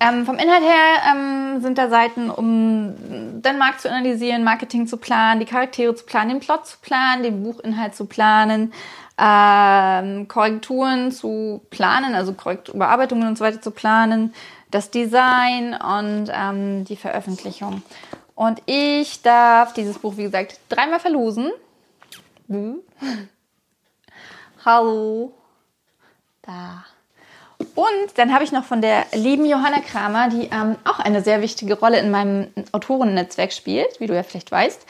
Ähm, 0.05 0.25
vom 0.25 0.37
Inhalt 0.37 0.63
her 0.63 1.13
ähm, 1.13 1.61
sind 1.61 1.77
da 1.77 1.89
Seiten, 1.89 2.29
um 2.29 3.41
deinen 3.41 3.57
Markt 3.57 3.81
zu 3.81 3.89
analysieren, 3.89 4.43
Marketing 4.43 4.85
zu 4.85 4.97
planen, 4.97 5.39
die 5.39 5.47
Charaktere 5.47 5.95
zu 5.95 6.05
planen, 6.05 6.29
den 6.29 6.39
Plot 6.39 6.67
zu 6.67 6.77
planen, 6.79 7.23
den 7.23 7.43
Buchinhalt 7.43 7.95
zu 7.95 8.05
planen, 8.05 8.71
ähm, 9.17 10.27
Korrekturen 10.27 11.11
zu 11.11 11.61
planen, 11.71 12.13
also 12.13 12.33
Korrektur 12.33 12.75
Überarbeitungen 12.75 13.27
und 13.27 13.37
so 13.37 13.45
weiter 13.45 13.61
zu 13.61 13.71
planen, 13.71 14.33
das 14.69 14.91
Design 14.91 15.73
und 15.73 16.29
ähm, 16.31 16.85
die 16.85 16.97
Veröffentlichung. 16.97 17.81
Und 18.35 18.61
ich 18.67 19.23
darf 19.23 19.73
dieses 19.73 19.97
Buch, 19.97 20.17
wie 20.17 20.23
gesagt, 20.23 20.59
dreimal 20.69 20.99
verlosen. 20.99 21.51
Hallo. 24.65 25.33
Da. 26.43 26.85
Und 27.75 28.17
dann 28.17 28.33
habe 28.33 28.45
ich 28.45 28.53
noch 28.53 28.63
von 28.63 28.81
der 28.81 29.05
lieben 29.13 29.45
Johanna 29.45 29.79
Kramer, 29.79 30.29
die 30.29 30.49
ähm, 30.51 30.77
auch 30.85 30.99
eine 30.99 31.21
sehr 31.21 31.41
wichtige 31.41 31.77
Rolle 31.77 31.99
in 31.99 32.09
meinem 32.09 32.47
Autorennetzwerk 32.71 33.51
spielt, 33.51 33.99
wie 33.99 34.07
du 34.07 34.15
ja 34.15 34.23
vielleicht 34.23 34.49
weißt, 34.49 34.85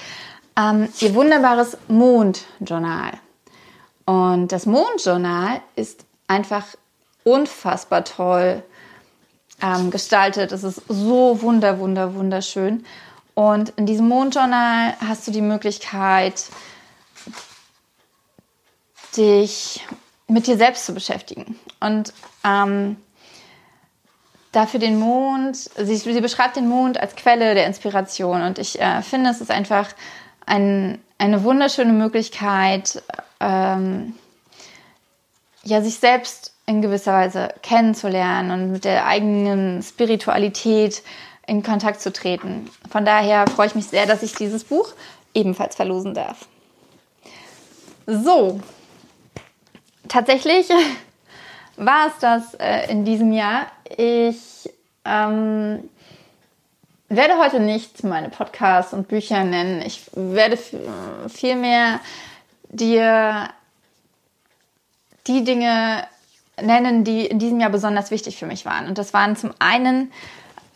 ähm, 0.58 0.88
ihr 1.00 1.16
wunderbares 1.16 1.78
Mondjournal. 1.88 3.14
Und 4.06 4.52
das 4.52 4.68
Mondjournal 4.68 5.62
ist 5.76 6.06
einfach 6.28 6.66
unfassbar 7.24 8.04
toll 8.04 8.62
ähm, 9.62 9.90
gestaltet. 9.90 10.52
Es 10.52 10.64
ist 10.64 10.82
so 10.88 11.42
wunder, 11.42 11.80
wunder, 11.80 12.14
wunderschön. 12.14 12.86
Und 13.34 13.70
in 13.78 13.88
diesem 13.88 14.08
Mondjournal 14.08 14.94
hast 15.06 15.28
du 15.28 15.32
die 15.32 15.42
Möglichkeit, 15.42 16.46
dich 19.18 19.84
mit 20.28 20.48
dir 20.48 20.58
selbst 20.58 20.86
zu 20.86 20.94
beschäftigen. 20.94 21.60
Und 21.80 22.14
ähm, 22.44 22.98
dafür 24.52 24.80
den 24.80 25.00
Mond, 25.00 25.56
sie, 25.56 25.96
sie, 25.96 26.22
beschreibt 26.22 26.56
den 26.56 26.68
Mond 26.68 27.00
als 27.00 27.16
Quelle 27.16 27.54
der 27.54 27.68
Inspiration. 27.68 28.42
Und 28.42 28.58
ich 28.58 28.80
äh, 28.80 29.02
finde, 29.02 29.30
es 29.30 29.42
ist 29.42 29.52
einfach 29.52 29.90
ein, 30.46 31.00
eine 31.18 31.44
wunderschöne 31.44 31.94
Möglichkeit, 31.94 33.04
ähm, 33.40 34.14
ja, 35.64 35.82
sich 35.82 35.96
selbst 35.96 36.54
in 36.68 36.82
gewisser 36.82 37.14
Weise 37.14 37.50
kennenzulernen 37.62 38.52
und 38.52 38.72
mit 38.72 38.86
der 38.86 39.06
eigenen 39.06 39.84
Spiritualität 39.84 41.04
in 41.48 41.62
Kontakt 41.62 42.02
zu 42.02 42.12
treten. 42.12 42.70
Von 42.90 43.06
daher 43.06 43.46
freue 43.48 43.68
ich 43.68 43.76
mich 43.76 43.88
sehr, 43.88 44.06
dass 44.08 44.24
ich 44.24 44.34
dieses 44.34 44.64
Buch 44.64 44.94
ebenfalls 45.34 45.76
verlosen 45.76 46.14
darf. 46.14 46.48
So, 48.08 48.62
tatsächlich 50.08 50.70
war 51.78 52.08
es 52.08 52.14
das 52.20 52.54
äh, 52.56 52.92
in 52.92 53.06
diesem 53.06 53.32
Jahr. 53.32 53.68
Ich 53.98 54.70
ähm, 55.06 55.90
werde 57.10 57.38
heute 57.38 57.60
nicht 57.60 58.04
meine 58.04 58.30
Podcasts 58.30 58.94
und 58.94 59.08
Bücher 59.08 59.44
nennen. 59.44 59.82
Ich 59.82 60.10
werde 60.14 60.58
vielmehr 61.28 62.00
dir 62.70 63.50
die 65.28 65.44
Dinge 65.44 66.08
nennen, 66.62 67.04
die 67.04 67.26
in 67.26 67.40
diesem 67.40 67.60
Jahr 67.60 67.70
besonders 67.70 68.12
wichtig 68.12 68.38
für 68.38 68.46
mich 68.46 68.66
waren. 68.66 68.88
Und 68.88 68.98
das 68.98 69.14
waren 69.14 69.36
zum 69.36 69.52
einen 69.60 70.12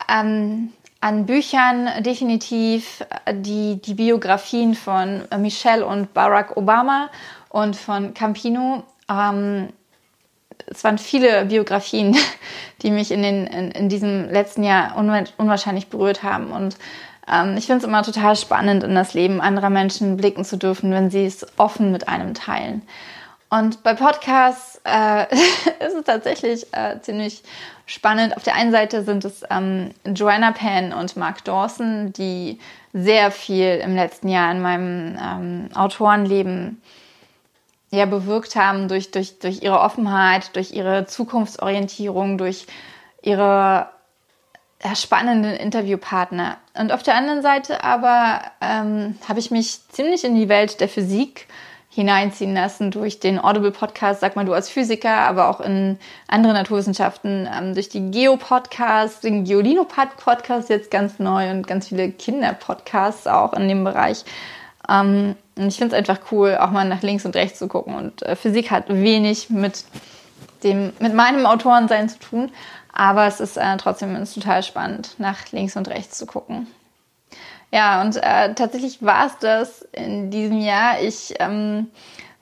ähm, 0.08 0.72
an 1.00 1.26
Büchern 1.26 1.88
definitiv 2.02 3.04
die, 3.32 3.80
die 3.80 3.94
Biografien 3.94 4.74
von 4.74 5.22
Michelle 5.38 5.86
und 5.86 6.12
Barack 6.12 6.56
Obama 6.56 7.08
und 7.48 7.74
von 7.74 8.12
Campino. 8.12 8.84
Ähm, 9.10 9.68
es 10.66 10.84
waren 10.84 10.98
viele 10.98 11.46
Biografien, 11.46 12.16
die 12.82 12.90
mich 12.90 13.10
in, 13.10 13.22
den, 13.22 13.46
in, 13.46 13.70
in 13.72 13.88
diesem 13.88 14.30
letzten 14.30 14.62
Jahr 14.62 14.96
unwahrscheinlich 14.96 15.88
berührt 15.88 16.22
haben. 16.22 16.52
Und 16.52 16.76
ähm, 17.30 17.56
ich 17.56 17.66
finde 17.66 17.78
es 17.78 17.84
immer 17.84 18.02
total 18.02 18.36
spannend, 18.36 18.84
in 18.84 18.94
das 18.94 19.14
Leben 19.14 19.40
anderer 19.40 19.70
Menschen 19.70 20.16
blicken 20.16 20.44
zu 20.44 20.56
dürfen, 20.56 20.92
wenn 20.92 21.10
sie 21.10 21.26
es 21.26 21.46
offen 21.58 21.92
mit 21.92 22.08
einem 22.08 22.34
teilen. 22.34 22.82
Und 23.50 23.82
bei 23.82 23.94
Podcasts 23.94 24.80
äh, 24.84 25.26
ist 25.84 25.94
es 25.94 26.04
tatsächlich 26.04 26.66
äh, 26.72 27.00
ziemlich 27.00 27.42
spannend. 27.86 28.36
Auf 28.36 28.44
der 28.44 28.54
einen 28.54 28.70
Seite 28.70 29.02
sind 29.02 29.24
es 29.24 29.42
ähm, 29.50 29.90
Joanna 30.06 30.52
Penn 30.52 30.92
und 30.92 31.16
Mark 31.16 31.44
Dawson, 31.44 32.12
die 32.12 32.60
sehr 32.92 33.32
viel 33.32 33.80
im 33.82 33.96
letzten 33.96 34.28
Jahr 34.28 34.52
in 34.52 34.62
meinem 34.62 35.18
ähm, 35.20 35.68
Autorenleben 35.74 36.80
ja, 37.90 38.06
bewirkt 38.06 38.56
haben 38.56 38.88
durch, 38.88 39.10
durch, 39.10 39.38
durch 39.38 39.62
ihre 39.62 39.80
Offenheit, 39.80 40.54
durch 40.54 40.72
ihre 40.72 41.06
Zukunftsorientierung, 41.06 42.38
durch 42.38 42.66
ihre 43.22 43.88
spannenden 44.94 45.54
Interviewpartner. 45.54 46.56
Und 46.74 46.92
auf 46.92 47.02
der 47.02 47.14
anderen 47.14 47.42
Seite 47.42 47.84
aber 47.84 48.40
ähm, 48.60 49.18
habe 49.28 49.38
ich 49.38 49.50
mich 49.50 49.80
ziemlich 49.88 50.24
in 50.24 50.34
die 50.34 50.48
Welt 50.48 50.80
der 50.80 50.88
Physik 50.88 51.46
hineinziehen 51.90 52.54
lassen 52.54 52.92
durch 52.92 53.18
den 53.18 53.42
Audible 53.42 53.72
Podcast, 53.72 54.20
sag 54.20 54.36
mal 54.36 54.44
du 54.44 54.52
als 54.52 54.70
Physiker, 54.70 55.10
aber 55.10 55.50
auch 55.50 55.60
in 55.60 55.98
andere 56.28 56.52
Naturwissenschaften, 56.52 57.48
ähm, 57.52 57.74
durch 57.74 57.88
die 57.88 58.10
Geo-Podcasts, 58.12 59.20
den 59.20 59.44
Geolino-Podcast 59.44 60.70
jetzt 60.70 60.90
ganz 60.90 61.18
neu 61.18 61.50
und 61.50 61.66
ganz 61.66 61.88
viele 61.88 62.10
Kinder-Podcasts 62.10 63.26
auch 63.26 63.52
in 63.52 63.68
dem 63.68 63.82
Bereich. 63.82 64.24
Ähm, 64.88 65.34
und 65.60 65.68
ich 65.68 65.76
finde 65.76 65.96
es 65.96 65.98
einfach 65.98 66.32
cool, 66.32 66.56
auch 66.58 66.70
mal 66.70 66.86
nach 66.86 67.02
links 67.02 67.24
und 67.24 67.36
rechts 67.36 67.58
zu 67.58 67.68
gucken. 67.68 67.94
Und 67.94 68.22
äh, 68.22 68.36
Physik 68.36 68.70
hat 68.70 68.88
wenig 68.88 69.50
mit 69.50 69.84
dem, 70.62 70.92
mit 70.98 71.14
meinem 71.14 71.46
Autorensein 71.46 72.08
zu 72.08 72.18
tun, 72.18 72.50
aber 72.92 73.26
es 73.26 73.40
ist 73.40 73.56
äh, 73.56 73.76
trotzdem 73.76 74.22
total 74.24 74.62
spannend, 74.62 75.14
nach 75.18 75.52
links 75.52 75.76
und 75.76 75.88
rechts 75.88 76.18
zu 76.18 76.26
gucken. 76.26 76.66
Ja, 77.72 78.00
und 78.00 78.16
äh, 78.16 78.54
tatsächlich 78.54 79.02
war 79.02 79.26
es 79.26 79.38
das 79.38 79.82
in 79.92 80.30
diesem 80.30 80.60
Jahr. 80.60 81.00
Ich 81.00 81.34
ähm, 81.38 81.88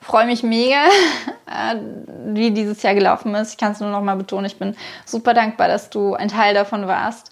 freue 0.00 0.26
mich 0.26 0.42
mega, 0.42 0.84
äh, 1.46 1.76
wie 2.26 2.50
dieses 2.50 2.82
Jahr 2.82 2.94
gelaufen 2.94 3.34
ist. 3.34 3.52
Ich 3.52 3.58
kann 3.58 3.72
es 3.72 3.80
nur 3.80 3.90
noch 3.90 4.02
mal 4.02 4.16
betonen. 4.16 4.46
Ich 4.46 4.58
bin 4.58 4.76
super 5.04 5.34
dankbar, 5.34 5.68
dass 5.68 5.90
du 5.90 6.14
ein 6.14 6.28
Teil 6.28 6.54
davon 6.54 6.86
warst 6.86 7.30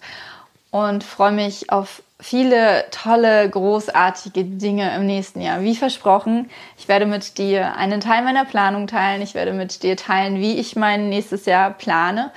und 0.69 1.03
freue 1.03 1.31
mich 1.31 1.71
auf 1.71 2.03
viele 2.19 2.85
tolle, 2.89 3.49
großartige 3.49 4.43
Dinge 4.43 4.95
im 4.95 5.05
nächsten 5.05 5.41
Jahr. 5.41 5.61
Wie 5.61 5.75
versprochen, 5.75 6.49
ich 6.77 6.87
werde 6.87 7.05
mit 7.05 7.37
dir 7.37 7.75
einen 7.75 8.01
Teil 8.01 8.23
meiner 8.23 8.45
Planung 8.45 8.87
teilen. 8.87 9.21
Ich 9.21 9.35
werde 9.35 9.53
mit 9.53 9.83
dir 9.83 9.95
teilen, 9.95 10.37
wie 10.37 10.57
ich 10.59 10.75
mein 10.75 11.09
nächstes 11.09 11.45
Jahr 11.45 11.71
plane, 11.71 12.31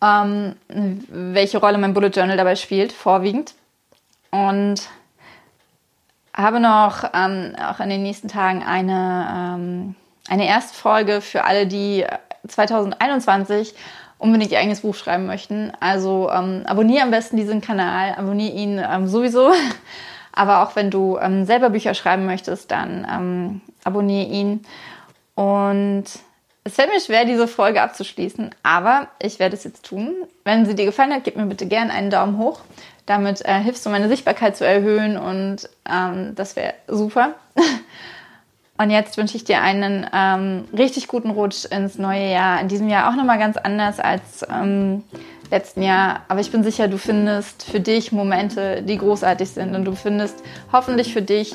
ähm, 0.00 0.56
welche 0.68 1.58
Rolle 1.58 1.78
mein 1.78 1.94
Bullet 1.94 2.10
Journal 2.10 2.36
dabei 2.36 2.54
spielt, 2.54 2.92
vorwiegend. 2.92 3.54
Und 4.30 4.82
habe 6.32 6.60
noch 6.60 7.02
ähm, 7.12 7.56
auch 7.60 7.80
in 7.80 7.90
den 7.90 8.04
nächsten 8.04 8.28
Tagen 8.28 8.62
eine, 8.62 9.56
ähm, 9.58 9.94
eine 10.28 10.46
erste 10.46 10.74
Folge 10.78 11.20
für 11.20 11.44
alle, 11.44 11.66
die 11.66 12.06
2021 12.46 13.74
unbedingt 14.20 14.52
ihr 14.52 14.58
eigenes 14.58 14.82
Buch 14.82 14.94
schreiben 14.94 15.26
möchten. 15.26 15.72
Also 15.80 16.30
ähm, 16.30 16.62
abonniere 16.66 17.02
am 17.02 17.10
besten 17.10 17.36
diesen 17.36 17.60
Kanal, 17.60 18.14
abonniere 18.16 18.54
ihn 18.54 18.78
ähm, 18.78 19.08
sowieso. 19.08 19.52
Aber 20.32 20.62
auch 20.62 20.76
wenn 20.76 20.90
du 20.90 21.18
ähm, 21.20 21.44
selber 21.44 21.70
Bücher 21.70 21.94
schreiben 21.94 22.26
möchtest, 22.26 22.70
dann 22.70 23.06
ähm, 23.10 23.60
abonniere 23.82 24.28
ihn. 24.28 24.64
Und 25.34 26.04
es 26.62 26.74
fällt 26.74 26.92
mir 26.92 27.00
schwer, 27.00 27.24
diese 27.24 27.48
Folge 27.48 27.80
abzuschließen, 27.80 28.54
aber 28.62 29.08
ich 29.20 29.38
werde 29.38 29.56
es 29.56 29.64
jetzt 29.64 29.86
tun. 29.86 30.14
Wenn 30.44 30.66
sie 30.66 30.74
dir 30.74 30.84
gefallen 30.84 31.12
hat, 31.12 31.24
gib 31.24 31.36
mir 31.36 31.46
bitte 31.46 31.66
gerne 31.66 31.92
einen 31.92 32.10
Daumen 32.10 32.36
hoch. 32.36 32.60
Damit 33.06 33.44
äh, 33.44 33.58
hilfst 33.60 33.84
du 33.84 33.90
meine 33.90 34.08
Sichtbarkeit 34.08 34.56
zu 34.56 34.66
erhöhen 34.66 35.16
und 35.16 35.68
ähm, 35.90 36.34
das 36.34 36.56
wäre 36.56 36.74
super. 36.86 37.34
Und 38.80 38.88
jetzt 38.88 39.18
wünsche 39.18 39.36
ich 39.36 39.44
dir 39.44 39.60
einen 39.60 40.06
ähm, 40.10 40.64
richtig 40.74 41.06
guten 41.06 41.28
Rutsch 41.28 41.66
ins 41.66 41.98
neue 41.98 42.30
Jahr. 42.30 42.62
In 42.62 42.68
diesem 42.68 42.88
Jahr 42.88 43.10
auch 43.10 43.14
nochmal 43.14 43.38
ganz 43.38 43.58
anders 43.58 44.00
als 44.00 44.46
ähm, 44.50 45.04
letzten 45.50 45.82
Jahr. 45.82 46.22
Aber 46.28 46.40
ich 46.40 46.50
bin 46.50 46.64
sicher, 46.64 46.88
du 46.88 46.96
findest 46.96 47.64
für 47.64 47.80
dich 47.80 48.10
Momente, 48.10 48.82
die 48.82 48.96
großartig 48.96 49.50
sind. 49.50 49.74
Und 49.74 49.84
du 49.84 49.94
findest 49.94 50.42
hoffentlich 50.72 51.12
für 51.12 51.20
dich 51.20 51.54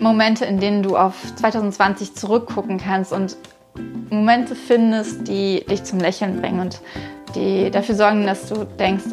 Momente, 0.00 0.46
in 0.46 0.58
denen 0.58 0.82
du 0.82 0.96
auf 0.96 1.14
2020 1.36 2.16
zurückgucken 2.16 2.78
kannst 2.78 3.12
und 3.12 3.36
Momente 4.10 4.56
findest, 4.56 5.28
die 5.28 5.64
dich 5.64 5.84
zum 5.84 6.00
Lächeln 6.00 6.40
bringen 6.40 6.58
und 6.58 6.80
die 7.36 7.70
dafür 7.70 7.94
sorgen, 7.94 8.26
dass 8.26 8.48
du 8.48 8.64
denkst, 8.64 9.04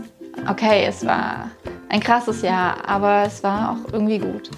okay, 0.49 0.85
es 0.87 1.05
war 1.05 1.51
ein 1.89 1.99
krasses 1.99 2.41
Jahr, 2.41 2.87
aber 2.87 3.23
es 3.25 3.43
war 3.43 3.71
auch 3.71 3.93
irgendwie 3.93 4.19
gut. 4.19 4.51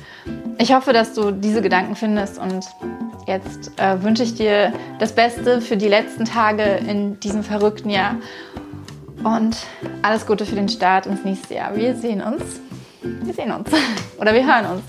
Ich 0.59 0.73
hoffe, 0.73 0.93
dass 0.93 1.13
du 1.13 1.31
diese 1.31 1.61
Gedanken 1.61 1.95
findest 1.95 2.39
und 2.39 2.65
jetzt 3.27 3.71
äh, 3.79 4.01
wünsche 4.01 4.23
ich 4.23 4.35
dir 4.35 4.73
das 4.99 5.13
Beste 5.13 5.61
für 5.61 5.77
die 5.77 5.87
letzten 5.87 6.25
Tage 6.25 6.63
in 6.63 7.19
diesem 7.19 7.43
verrückten 7.43 7.89
Jahr 7.89 8.15
und 9.23 9.57
alles 10.01 10.25
Gute 10.25 10.45
für 10.45 10.55
den 10.55 10.69
Start 10.69 11.05
ins 11.05 11.23
nächste 11.23 11.55
Jahr. 11.55 11.75
Wir 11.75 11.95
sehen 11.95 12.21
uns. 12.21 12.61
Wir 13.01 13.33
sehen 13.33 13.51
uns. 13.51 13.69
Oder 14.19 14.33
wir 14.33 14.45
hören 14.45 14.65
uns. 14.65 14.83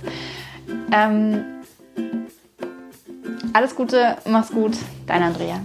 Ähm, 0.93 1.45
alles 3.53 3.75
Gute, 3.75 4.17
mach's 4.27 4.51
gut, 4.51 4.77
dein 5.07 5.23
Andrea. 5.23 5.61